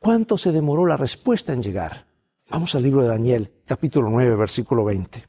¿Cuánto 0.00 0.36
se 0.36 0.50
demoró 0.50 0.84
la 0.84 0.96
respuesta 0.96 1.52
en 1.52 1.62
llegar? 1.62 2.08
Vamos 2.50 2.74
al 2.74 2.82
libro 2.82 3.02
de 3.02 3.08
Daniel, 3.08 3.62
capítulo 3.64 4.10
9, 4.10 4.34
versículo 4.34 4.84
20. 4.84 5.28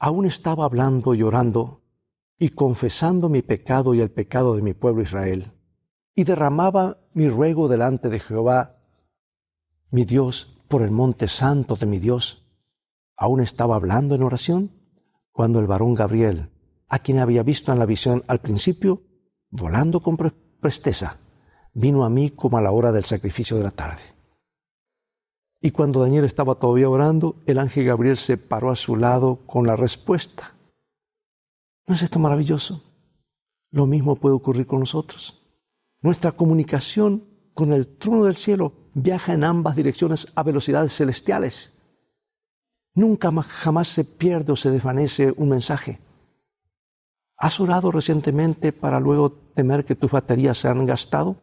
Aún 0.00 0.26
estaba 0.26 0.64
hablando 0.64 1.14
y 1.14 1.22
orando 1.22 1.82
y 2.36 2.48
confesando 2.48 3.28
mi 3.28 3.42
pecado 3.42 3.94
y 3.94 4.00
el 4.00 4.10
pecado 4.10 4.56
de 4.56 4.62
mi 4.62 4.74
pueblo 4.74 5.02
Israel, 5.02 5.52
y 6.16 6.24
derramaba 6.24 6.98
mi 7.14 7.28
ruego 7.28 7.68
delante 7.68 8.08
de 8.08 8.18
Jehová, 8.18 8.80
mi 9.92 10.04
Dios, 10.04 10.58
por 10.66 10.82
el 10.82 10.90
monte 10.90 11.28
santo 11.28 11.76
de 11.76 11.86
mi 11.86 12.00
Dios 12.00 12.49
aún 13.20 13.40
estaba 13.40 13.76
hablando 13.76 14.14
en 14.14 14.22
oración 14.22 14.70
cuando 15.30 15.60
el 15.60 15.66
varón 15.66 15.94
Gabriel, 15.94 16.48
a 16.88 16.98
quien 16.98 17.18
había 17.18 17.42
visto 17.42 17.70
en 17.70 17.78
la 17.78 17.84
visión 17.84 18.24
al 18.26 18.40
principio, 18.40 19.02
volando 19.50 20.00
con 20.00 20.16
presteza, 20.16 21.18
vino 21.74 22.02
a 22.02 22.08
mí 22.08 22.30
como 22.30 22.56
a 22.56 22.62
la 22.62 22.72
hora 22.72 22.92
del 22.92 23.04
sacrificio 23.04 23.58
de 23.58 23.64
la 23.64 23.72
tarde. 23.72 24.00
Y 25.60 25.70
cuando 25.70 26.00
Daniel 26.00 26.24
estaba 26.24 26.54
todavía 26.54 26.88
orando, 26.88 27.36
el 27.44 27.58
ángel 27.58 27.84
Gabriel 27.84 28.16
se 28.16 28.38
paró 28.38 28.70
a 28.70 28.74
su 28.74 28.96
lado 28.96 29.40
con 29.46 29.66
la 29.66 29.76
respuesta. 29.76 30.54
¿No 31.86 31.94
es 31.94 32.02
esto 32.02 32.18
maravilloso? 32.18 32.82
Lo 33.70 33.84
mismo 33.84 34.16
puede 34.16 34.34
ocurrir 34.34 34.66
con 34.66 34.80
nosotros. 34.80 35.42
Nuestra 36.00 36.32
comunicación 36.32 37.24
con 37.52 37.74
el 37.74 37.98
trono 37.98 38.24
del 38.24 38.36
cielo 38.36 38.72
viaja 38.94 39.34
en 39.34 39.44
ambas 39.44 39.76
direcciones 39.76 40.28
a 40.34 40.42
velocidades 40.42 40.96
celestiales. 40.96 41.74
Nunca 43.00 43.32
jamás 43.32 43.88
se 43.88 44.04
pierde 44.04 44.52
o 44.52 44.56
se 44.56 44.70
desvanece 44.70 45.32
un 45.38 45.48
mensaje. 45.48 45.98
¿Has 47.38 47.58
orado 47.58 47.90
recientemente 47.90 48.72
para 48.72 49.00
luego 49.00 49.32
temer 49.32 49.86
que 49.86 49.94
tus 49.94 50.10
baterías 50.10 50.58
se 50.58 50.68
han 50.68 50.84
gastado? 50.84 51.40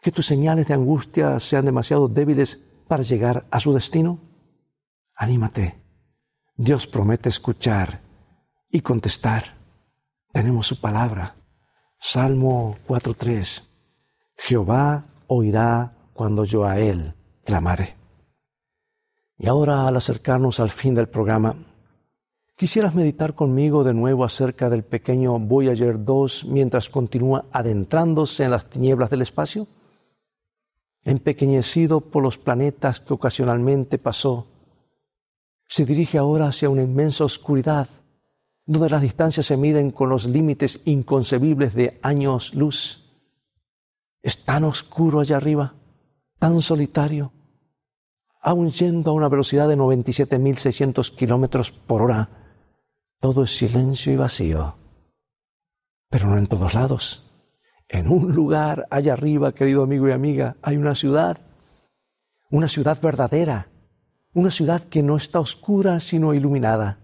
¿Que 0.00 0.12
tus 0.12 0.26
señales 0.26 0.68
de 0.68 0.74
angustia 0.74 1.40
sean 1.40 1.64
demasiado 1.64 2.06
débiles 2.06 2.56
para 2.86 3.02
llegar 3.02 3.46
a 3.50 3.58
su 3.58 3.72
destino? 3.72 4.20
Anímate. 5.16 5.74
Dios 6.56 6.86
promete 6.86 7.28
escuchar 7.28 8.00
y 8.70 8.80
contestar. 8.80 9.56
Tenemos 10.32 10.68
su 10.68 10.80
palabra. 10.80 11.34
Salmo 11.98 12.78
4.3. 12.86 13.64
Jehová 14.36 15.04
oirá 15.26 15.96
cuando 16.12 16.44
yo 16.44 16.64
a 16.64 16.78
él 16.78 17.12
clamare. 17.44 17.97
Y 19.38 19.46
ahora, 19.46 19.86
al 19.86 19.96
acercarnos 19.96 20.58
al 20.58 20.70
fin 20.70 20.96
del 20.96 21.08
programa, 21.08 21.54
¿quisieras 22.56 22.96
meditar 22.96 23.34
conmigo 23.34 23.84
de 23.84 23.94
nuevo 23.94 24.24
acerca 24.24 24.68
del 24.68 24.82
pequeño 24.82 25.38
Voyager 25.38 26.04
2 26.04 26.46
mientras 26.46 26.88
continúa 26.88 27.44
adentrándose 27.52 28.42
en 28.42 28.50
las 28.50 28.68
tinieblas 28.68 29.10
del 29.10 29.22
espacio? 29.22 29.68
Empequeñecido 31.04 32.00
por 32.00 32.24
los 32.24 32.36
planetas 32.36 32.98
que 32.98 33.14
ocasionalmente 33.14 33.96
pasó, 33.98 34.46
se 35.68 35.84
dirige 35.84 36.18
ahora 36.18 36.48
hacia 36.48 36.68
una 36.68 36.82
inmensa 36.82 37.24
oscuridad, 37.24 37.86
donde 38.66 38.90
las 38.90 39.02
distancias 39.02 39.46
se 39.46 39.56
miden 39.56 39.92
con 39.92 40.08
los 40.08 40.26
límites 40.26 40.80
inconcebibles 40.84 41.74
de 41.74 42.00
años 42.02 42.54
luz. 42.54 43.04
Es 44.20 44.44
tan 44.44 44.64
oscuro 44.64 45.20
allá 45.20 45.36
arriba, 45.36 45.74
tan 46.40 46.60
solitario 46.60 47.30
aun 48.40 48.70
yendo 48.70 49.10
a 49.10 49.14
una 49.14 49.28
velocidad 49.28 49.68
de 49.68 49.76
97.600 49.76 51.14
kilómetros 51.14 51.70
por 51.70 52.02
hora, 52.02 52.28
todo 53.20 53.42
es 53.42 53.56
silencio 53.56 54.12
y 54.12 54.16
vacío. 54.16 54.76
Pero 56.08 56.28
no 56.28 56.38
en 56.38 56.46
todos 56.46 56.74
lados. 56.74 57.24
En 57.88 58.08
un 58.08 58.34
lugar 58.34 58.86
allá 58.90 59.14
arriba, 59.14 59.52
querido 59.52 59.82
amigo 59.82 60.08
y 60.08 60.12
amiga, 60.12 60.56
hay 60.62 60.76
una 60.76 60.94
ciudad, 60.94 61.38
una 62.50 62.68
ciudad 62.68 63.00
verdadera, 63.00 63.68
una 64.34 64.50
ciudad 64.50 64.82
que 64.82 65.02
no 65.02 65.16
está 65.16 65.40
oscura 65.40 65.98
sino 66.00 66.34
iluminada. 66.34 66.98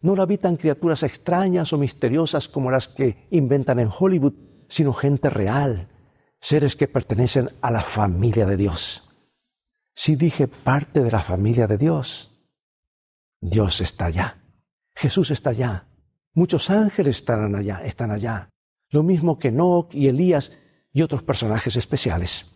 No 0.00 0.14
la 0.14 0.22
habitan 0.22 0.56
criaturas 0.56 1.02
extrañas 1.02 1.72
o 1.72 1.78
misteriosas 1.78 2.48
como 2.48 2.70
las 2.70 2.86
que 2.86 3.26
inventan 3.30 3.80
en 3.80 3.90
Hollywood, 3.96 4.34
sino 4.68 4.92
gente 4.92 5.28
real, 5.28 5.88
seres 6.40 6.76
que 6.76 6.86
pertenecen 6.86 7.50
a 7.60 7.72
la 7.72 7.80
familia 7.80 8.46
de 8.46 8.56
Dios. 8.56 9.07
Si 10.00 10.14
dije 10.14 10.46
parte 10.46 11.02
de 11.02 11.10
la 11.10 11.18
familia 11.18 11.66
de 11.66 11.76
Dios, 11.76 12.30
Dios 13.40 13.80
está 13.80 14.04
allá. 14.04 14.38
Jesús 14.94 15.32
está 15.32 15.50
allá. 15.50 15.88
Muchos 16.34 16.70
ángeles 16.70 17.16
están 17.16 17.52
allá, 17.56 17.84
están 17.84 18.12
allá. 18.12 18.48
Lo 18.90 19.02
mismo 19.02 19.40
que 19.40 19.48
Enoch 19.48 19.92
y 19.92 20.06
Elías 20.06 20.52
y 20.92 21.02
otros 21.02 21.24
personajes 21.24 21.74
especiales. 21.74 22.46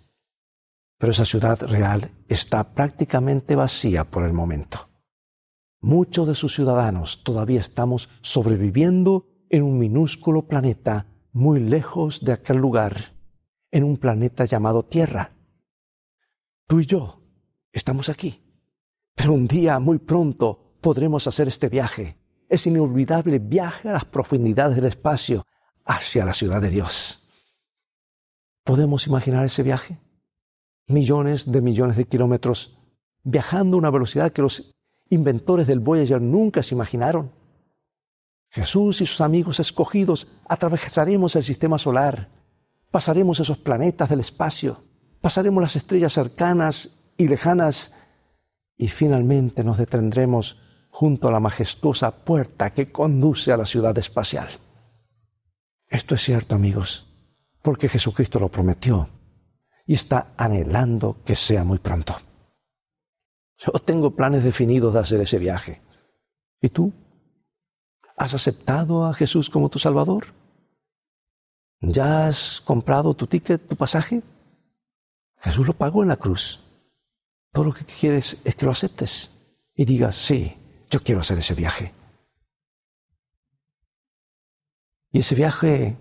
Pero 0.99 1.11
esa 1.11 1.25
ciudad 1.25 1.61
real 1.63 2.13
está 2.29 2.75
prácticamente 2.75 3.57
vacía 3.57 4.05
por 4.05 4.23
el 4.23 4.33
momento. 4.33 4.89
Muchos 5.81 6.29
de 6.29 6.37
sus 6.37 6.55
ciudadanos 6.55 7.25
todavía 7.25 7.61
estamos 7.61 8.09
sobreviviendo 8.21 9.27
en 9.51 9.65
un 9.65 9.81
minúsculo 9.81 10.47
planeta 10.47 11.09
muy 11.33 11.59
lejos 11.59 12.25
de 12.25 12.35
aquel 12.35 12.59
lugar, 12.59 13.15
en 13.73 13.83
un 13.83 13.97
planeta 13.97 14.45
llamado 14.45 14.85
Tierra. 14.85 15.33
Tú 16.69 16.79
y 16.79 16.87
yo 16.87 17.19
estamos 17.73 18.09
aquí. 18.09 18.41
Pero 19.15 19.33
un 19.33 19.47
día, 19.47 19.79
muy 19.79 19.99
pronto, 19.99 20.77
podremos 20.81 21.27
hacer 21.27 21.49
este 21.49 21.69
viaje, 21.69 22.17
ese 22.49 22.71
inolvidable 22.71 23.39
viaje 23.39 23.89
a 23.89 23.93
las 23.93 24.05
profundidades 24.05 24.77
del 24.77 24.87
espacio 24.87 25.47
hacia 25.85 26.25
la 26.25 26.35
ciudad 26.35 26.61
de 26.61 26.71
Dios. 26.71 27.23
¿Podemos 28.65 29.07
imaginar 29.07 29.45
ese 29.45 29.63
viaje? 29.63 29.99
Millones 30.89 31.51
de 31.51 31.61
millones 31.61 31.97
de 31.97 32.05
kilómetros, 32.05 32.79
viajando 33.23 33.77
a 33.77 33.79
una 33.79 33.91
velocidad 33.91 34.33
que 34.33 34.43
los 34.43 34.75
inventores 35.11 35.67
del 35.67 35.81
Voyager 35.81 36.21
nunca 36.21 36.63
se 36.63 36.75
imaginaron. 36.75 37.33
Jesús 38.51 39.01
y 39.01 39.07
sus 39.07 39.21
amigos 39.21 39.61
escogidos 39.61 40.29
atravesaremos 40.47 41.37
el 41.37 41.43
sistema 41.43 41.79
solar, 41.79 42.29
pasaremos 42.91 43.41
esos 43.41 43.59
planetas 43.59 44.11
del 44.11 44.21
espacio, 44.21 44.85
pasaremos 45.21 45.63
las 45.63 45.77
estrellas 45.77 46.13
cercanas 46.13 46.91
y 47.17 47.29
lejanas, 47.29 47.93
y 48.77 48.89
finalmente 48.89 49.65
nos 49.65 49.79
detendremos 49.79 50.59
junto 50.91 51.29
a 51.29 51.33
la 51.33 51.41
majestuosa 51.41 52.25
puerta 52.25 52.71
que 52.71 52.93
conduce 52.93 53.53
a 53.53 53.57
la 53.57 53.65
ciudad 53.65 53.97
espacial. 53.99 54.49
Esto 55.89 56.15
es 56.15 56.23
cierto, 56.23 56.55
amigos, 56.55 57.07
porque 57.63 57.89
Jesucristo 57.89 58.39
lo 58.39 58.49
prometió 58.49 59.09
y 59.87 59.95
está 59.95 60.33
anhelando 60.37 61.19
que 61.25 61.37
sea 61.37 61.65
muy 61.65 61.79
pronto. 61.79 62.15
Yo 63.59 63.73
tengo 63.85 64.17
planes 64.17 64.45
definidos 64.45 64.95
de 64.95 65.01
hacer 65.01 65.21
ese 65.21 65.39
viaje. 65.39 65.81
¿Y 66.61 66.69
tú? 66.69 66.93
¿Has 68.17 68.35
aceptado 68.35 69.07
a 69.07 69.15
Jesús 69.15 69.51
como 69.51 69.69
tu 69.69 69.79
Salvador? 69.79 70.27
¿Ya 71.81 72.29
has 72.29 72.61
comprado 72.61 73.15
tu 73.15 73.27
ticket, 73.27 73.67
tu 73.69 73.77
pasaje? 73.77 74.23
Jesús 75.41 75.67
lo 75.67 75.73
pagó 75.73 76.03
en 76.03 76.09
la 76.09 76.17
cruz. 76.17 76.62
Todo 77.53 77.65
lo 77.65 77.75
que 77.75 77.85
quieres 77.85 78.41
es 78.45 78.55
que 78.55 78.65
lo 78.65 78.73
aceptes 78.73 79.31
y 79.75 79.85
digas, 79.85 80.17
sí, 80.17 80.57
yo 80.91 81.01
quiero 81.03 81.21
hacer 81.21 81.39
ese 81.39 81.55
viaje. 81.55 81.93
Y 85.11 85.21
ese 85.21 85.35
viaje 85.35 85.97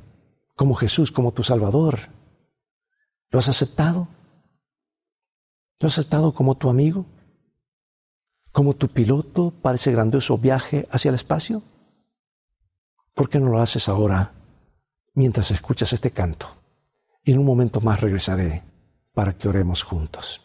como 0.62 0.76
Jesús, 0.76 1.12
como 1.12 1.32
tu 1.32 1.44
Salvador. 1.44 2.00
¿Lo 3.30 3.40
has 3.40 3.50
aceptado? 3.50 4.08
¿Lo 5.80 5.88
has 5.88 5.98
aceptado 5.98 6.34
como 6.34 6.56
tu 6.56 6.70
amigo? 6.70 7.06
¿Como 8.52 8.76
tu 8.76 8.88
piloto 8.90 9.50
para 9.50 9.76
ese 9.76 9.92
grandioso 9.92 10.38
viaje 10.38 10.88
hacia 10.92 11.10
el 11.10 11.16
espacio? 11.16 11.64
¿Por 13.16 13.28
qué 13.28 13.40
no 13.40 13.50
lo 13.50 13.60
haces 13.60 13.90
ahora 13.90 14.34
mientras 15.16 15.50
escuchas 15.50 15.94
este 15.94 16.12
canto? 16.12 16.48
En 17.24 17.40
un 17.40 17.46
momento 17.46 17.82
más 17.82 18.00
regresaré 18.00 18.64
para 19.14 19.38
que 19.38 19.50
oremos 19.50 19.82
juntos. 19.84 20.42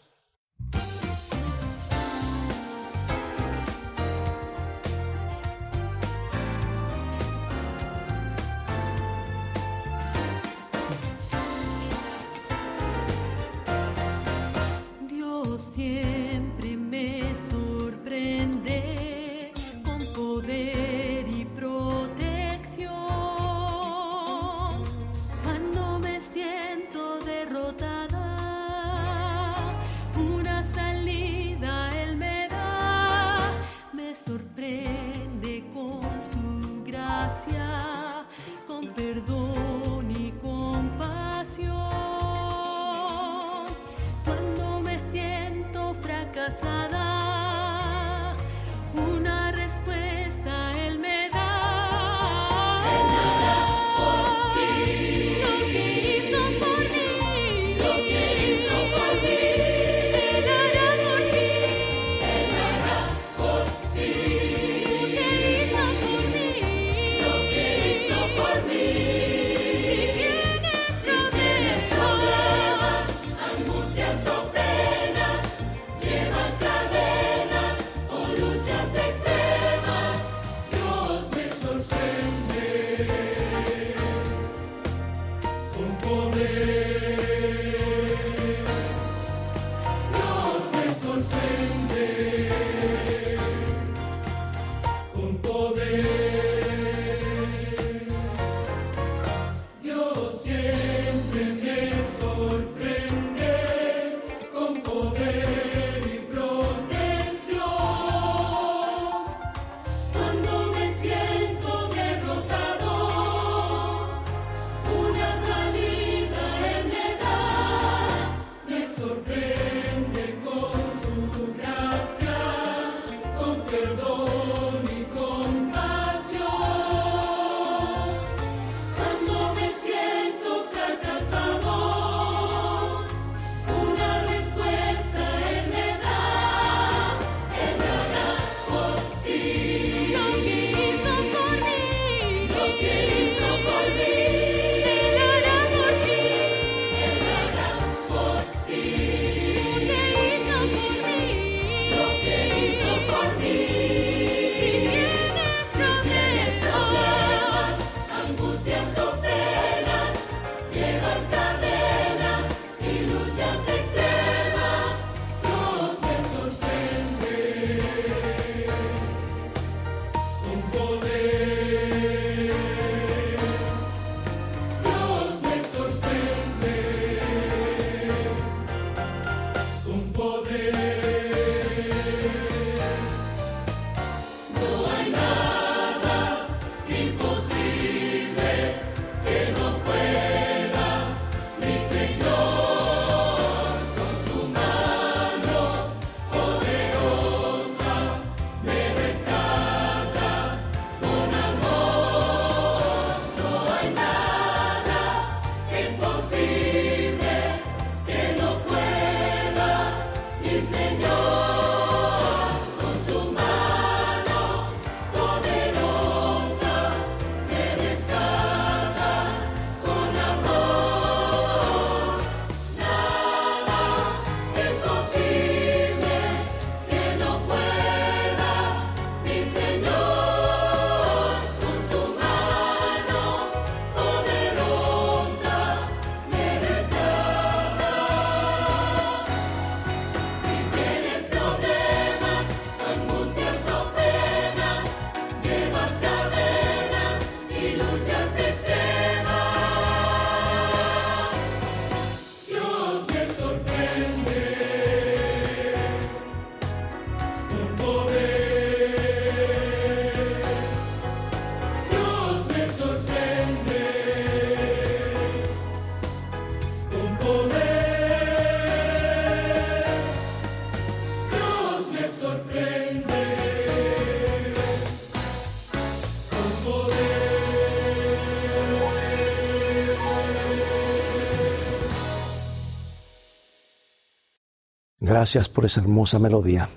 Gracias 285.07 285.47
por 285.47 285.63
esa 285.63 285.79
hermosa 285.79 286.19
melodía. 286.19 286.67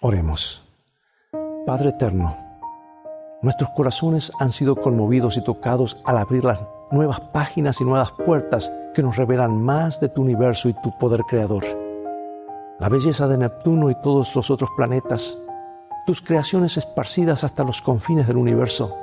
Oremos. 0.00 0.62
Padre 1.66 1.90
eterno, 1.90 2.34
nuestros 3.42 3.68
corazones 3.76 4.32
han 4.40 4.52
sido 4.52 4.74
conmovidos 4.74 5.36
y 5.36 5.44
tocados 5.44 5.98
al 6.06 6.16
abrir 6.16 6.46
las 6.46 6.58
nuevas 6.90 7.20
páginas 7.20 7.78
y 7.78 7.84
nuevas 7.84 8.10
puertas 8.24 8.72
que 8.94 9.02
nos 9.02 9.16
revelan 9.16 9.62
más 9.62 10.00
de 10.00 10.08
tu 10.08 10.22
universo 10.22 10.70
y 10.70 10.72
tu 10.72 10.96
poder 10.96 11.20
creador. 11.28 11.62
La 12.78 12.88
belleza 12.88 13.28
de 13.28 13.36
Neptuno 13.36 13.90
y 13.90 13.96
todos 13.96 14.34
los 14.34 14.50
otros 14.50 14.70
planetas, 14.74 15.36
tus 16.06 16.22
creaciones 16.22 16.78
esparcidas 16.78 17.44
hasta 17.44 17.64
los 17.64 17.82
confines 17.82 18.28
del 18.28 18.38
universo, 18.38 18.96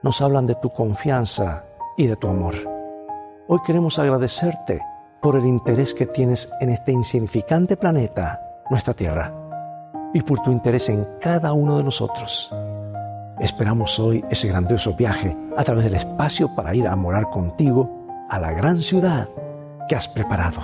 nos 0.00 0.22
hablan 0.22 0.46
de 0.46 0.54
tu 0.54 0.70
confianza 0.70 1.66
y 1.98 2.06
de 2.06 2.16
tu 2.16 2.28
amor. 2.28 2.54
Hoy 3.46 3.58
queremos 3.66 3.98
agradecerte 3.98 4.80
por 5.22 5.36
el 5.36 5.46
interés 5.46 5.94
que 5.94 6.06
tienes 6.06 6.50
en 6.60 6.68
este 6.68 6.90
insignificante 6.90 7.76
planeta, 7.76 8.40
nuestra 8.68 8.92
Tierra, 8.92 9.32
y 10.12 10.20
por 10.20 10.40
tu 10.40 10.50
interés 10.50 10.88
en 10.88 11.06
cada 11.20 11.52
uno 11.52 11.78
de 11.78 11.84
nosotros. 11.84 12.52
Esperamos 13.38 13.98
hoy 13.98 14.24
ese 14.30 14.48
grandioso 14.48 14.94
viaje 14.94 15.36
a 15.56 15.64
través 15.64 15.84
del 15.84 15.94
espacio 15.94 16.54
para 16.54 16.74
ir 16.74 16.86
a 16.86 16.96
morar 16.96 17.30
contigo 17.30 17.88
a 18.28 18.38
la 18.38 18.52
gran 18.52 18.82
ciudad 18.82 19.28
que 19.88 19.96
has 19.96 20.08
preparado. 20.08 20.60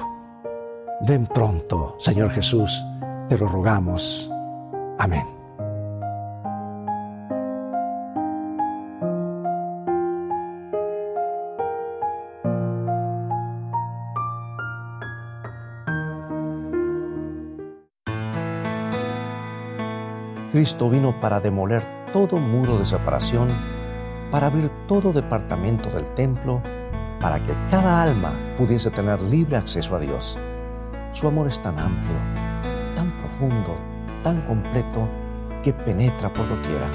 Ven 1.02 1.26
pronto, 1.26 1.94
Señor 1.98 2.30
Jesús, 2.32 2.84
te 3.28 3.38
lo 3.38 3.46
rogamos. 3.46 4.28
Amén. 4.98 5.37
Cristo 20.58 20.90
vino 20.90 21.20
para 21.20 21.38
demoler 21.38 21.86
todo 22.12 22.38
muro 22.38 22.80
de 22.80 22.84
separación, 22.84 23.46
para 24.32 24.48
abrir 24.48 24.68
todo 24.88 25.12
departamento 25.12 25.88
del 25.88 26.10
templo, 26.14 26.60
para 27.20 27.40
que 27.40 27.54
cada 27.70 28.02
alma 28.02 28.36
pudiese 28.56 28.90
tener 28.90 29.20
libre 29.20 29.56
acceso 29.56 29.94
a 29.94 30.00
Dios. 30.00 30.36
Su 31.12 31.28
amor 31.28 31.46
es 31.46 31.62
tan 31.62 31.78
amplio, 31.78 32.16
tan 32.96 33.08
profundo, 33.20 33.76
tan 34.24 34.40
completo, 34.48 35.08
que 35.62 35.72
penetra 35.72 36.32
por 36.32 36.48
doquiera. 36.48 36.88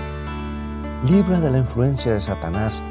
Libra 1.06 1.40
de 1.40 1.52
la 1.52 1.60
influencia 1.60 2.12
de 2.12 2.20
Satanás 2.20 2.84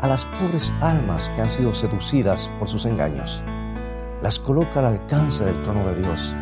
a 0.00 0.08
las 0.08 0.24
pobres 0.24 0.72
almas 0.80 1.28
que 1.36 1.42
han 1.42 1.50
sido 1.52 1.72
seducidas 1.72 2.50
por 2.58 2.66
sus 2.66 2.84
engaños. 2.84 3.44
Las 4.22 4.40
coloca 4.40 4.80
al 4.80 4.86
alcance 4.86 5.44
del 5.44 5.62
trono 5.62 5.86
de 5.86 6.02
Dios, 6.02 6.34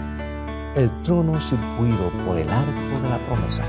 el 0.77 0.91
trono 1.03 1.41
circuido 1.41 2.11
por 2.27 2.37
el 2.37 2.49
arco 2.49 3.01
de 3.03 3.09
la 3.09 3.19
promesa. 3.19 3.65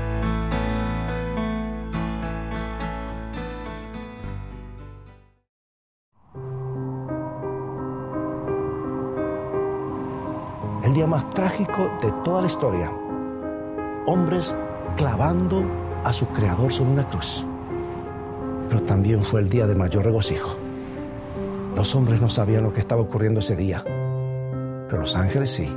el 10.86 10.94
día 10.94 11.06
más 11.08 11.28
trágico 11.30 11.90
de 12.00 12.12
toda 12.24 12.42
la 12.42 12.46
historia. 12.46 12.90
Hombres 14.06 14.56
clavando 14.96 15.64
a 16.04 16.12
su 16.12 16.28
creador 16.28 16.72
sobre 16.72 16.92
una 16.92 17.06
cruz. 17.06 17.44
Pero 18.68 18.80
también 18.82 19.24
fue 19.24 19.40
el 19.40 19.48
día 19.48 19.66
de 19.66 19.74
mayor 19.74 20.04
regocijo. 20.04 20.56
Los 21.74 21.92
hombres 21.96 22.20
no 22.20 22.28
sabían 22.28 22.62
lo 22.62 22.72
que 22.72 22.80
estaba 22.80 23.02
ocurriendo 23.02 23.40
ese 23.40 23.56
día, 23.56 23.82
pero 23.84 25.00
los 25.00 25.16
ángeles 25.16 25.50
sí. 25.50 25.68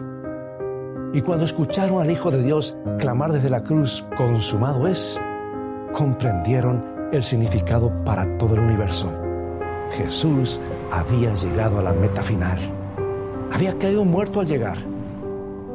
Y 1.14 1.22
cuando 1.22 1.46
escucharon 1.46 2.02
al 2.02 2.12
Hijo 2.12 2.32
de 2.32 2.44
Dios 2.44 2.78
clamar 3.00 3.32
desde 3.32 3.50
la 3.50 3.64
cruz, 3.64 4.06
consumado 4.16 4.88
es, 4.88 5.20
comprendieron 5.94 7.10
el 7.12 7.24
significado 7.24 7.92
para 8.04 8.38
todo 8.38 8.56
el 8.56 8.62
universo. 8.62 9.12
Jesús 9.92 10.62
había 10.92 11.34
llegado 11.34 11.80
a 11.80 11.84
la 11.84 11.94
meta 11.94 12.22
final. 12.22 12.60
Había 13.52 13.78
caído 13.78 14.06
muerto 14.06 14.40
al 14.40 14.46
llegar 14.46 14.78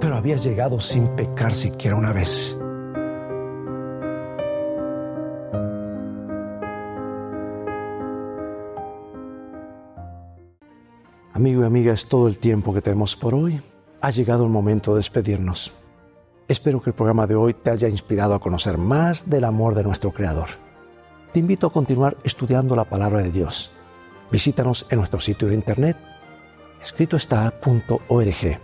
pero 0.04 0.16
había 0.16 0.36
llegado 0.36 0.80
sin 0.80 1.08
pecar 1.16 1.54
siquiera 1.54 1.96
una 1.96 2.12
vez. 2.12 2.58
Amigo 11.32 11.62
y 11.62 11.64
amiga, 11.64 11.94
es 11.94 12.06
todo 12.06 12.28
el 12.28 12.38
tiempo 12.38 12.74
que 12.74 12.82
tenemos 12.82 13.16
por 13.16 13.34
hoy. 13.34 13.62
Ha 14.04 14.10
llegado 14.10 14.44
el 14.44 14.50
momento 14.50 14.90
de 14.90 14.98
despedirnos. 14.98 15.72
Espero 16.46 16.82
que 16.82 16.90
el 16.90 16.94
programa 16.94 17.26
de 17.26 17.36
hoy 17.36 17.54
te 17.54 17.70
haya 17.70 17.88
inspirado 17.88 18.34
a 18.34 18.38
conocer 18.38 18.76
más 18.76 19.30
del 19.30 19.44
amor 19.44 19.74
de 19.74 19.82
nuestro 19.82 20.12
Creador. 20.12 20.48
Te 21.32 21.38
invito 21.38 21.66
a 21.66 21.72
continuar 21.72 22.18
estudiando 22.22 22.76
la 22.76 22.84
palabra 22.84 23.22
de 23.22 23.30
Dios. 23.30 23.72
Visítanos 24.30 24.84
en 24.90 24.98
nuestro 24.98 25.20
sitio 25.20 25.48
de 25.48 25.54
internet 25.54 25.96
escritoestá.org 26.82 28.60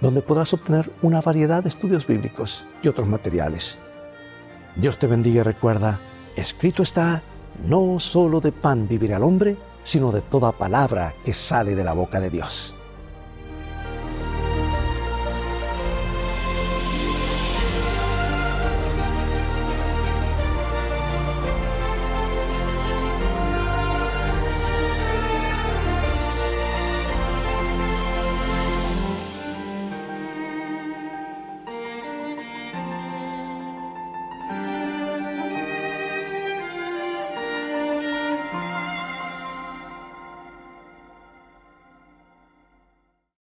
donde 0.00 0.22
podrás 0.22 0.54
obtener 0.54 0.90
una 1.02 1.20
variedad 1.20 1.62
de 1.62 1.68
estudios 1.68 2.04
bíblicos 2.04 2.64
y 2.82 2.88
otros 2.88 3.06
materiales. 3.06 3.78
Dios 4.74 4.98
te 4.98 5.06
bendiga 5.06 5.42
y 5.42 5.44
recuerda, 5.44 6.00
escrito 6.34 6.82
está, 6.82 7.22
no 7.64 8.00
solo 8.00 8.40
de 8.40 8.50
pan 8.50 8.88
vivirá 8.88 9.18
el 9.18 9.22
hombre, 9.22 9.56
sino 9.84 10.10
de 10.10 10.20
toda 10.20 10.50
palabra 10.50 11.14
que 11.24 11.32
sale 11.32 11.76
de 11.76 11.84
la 11.84 11.92
boca 11.92 12.18
de 12.18 12.30
Dios. 12.30 12.74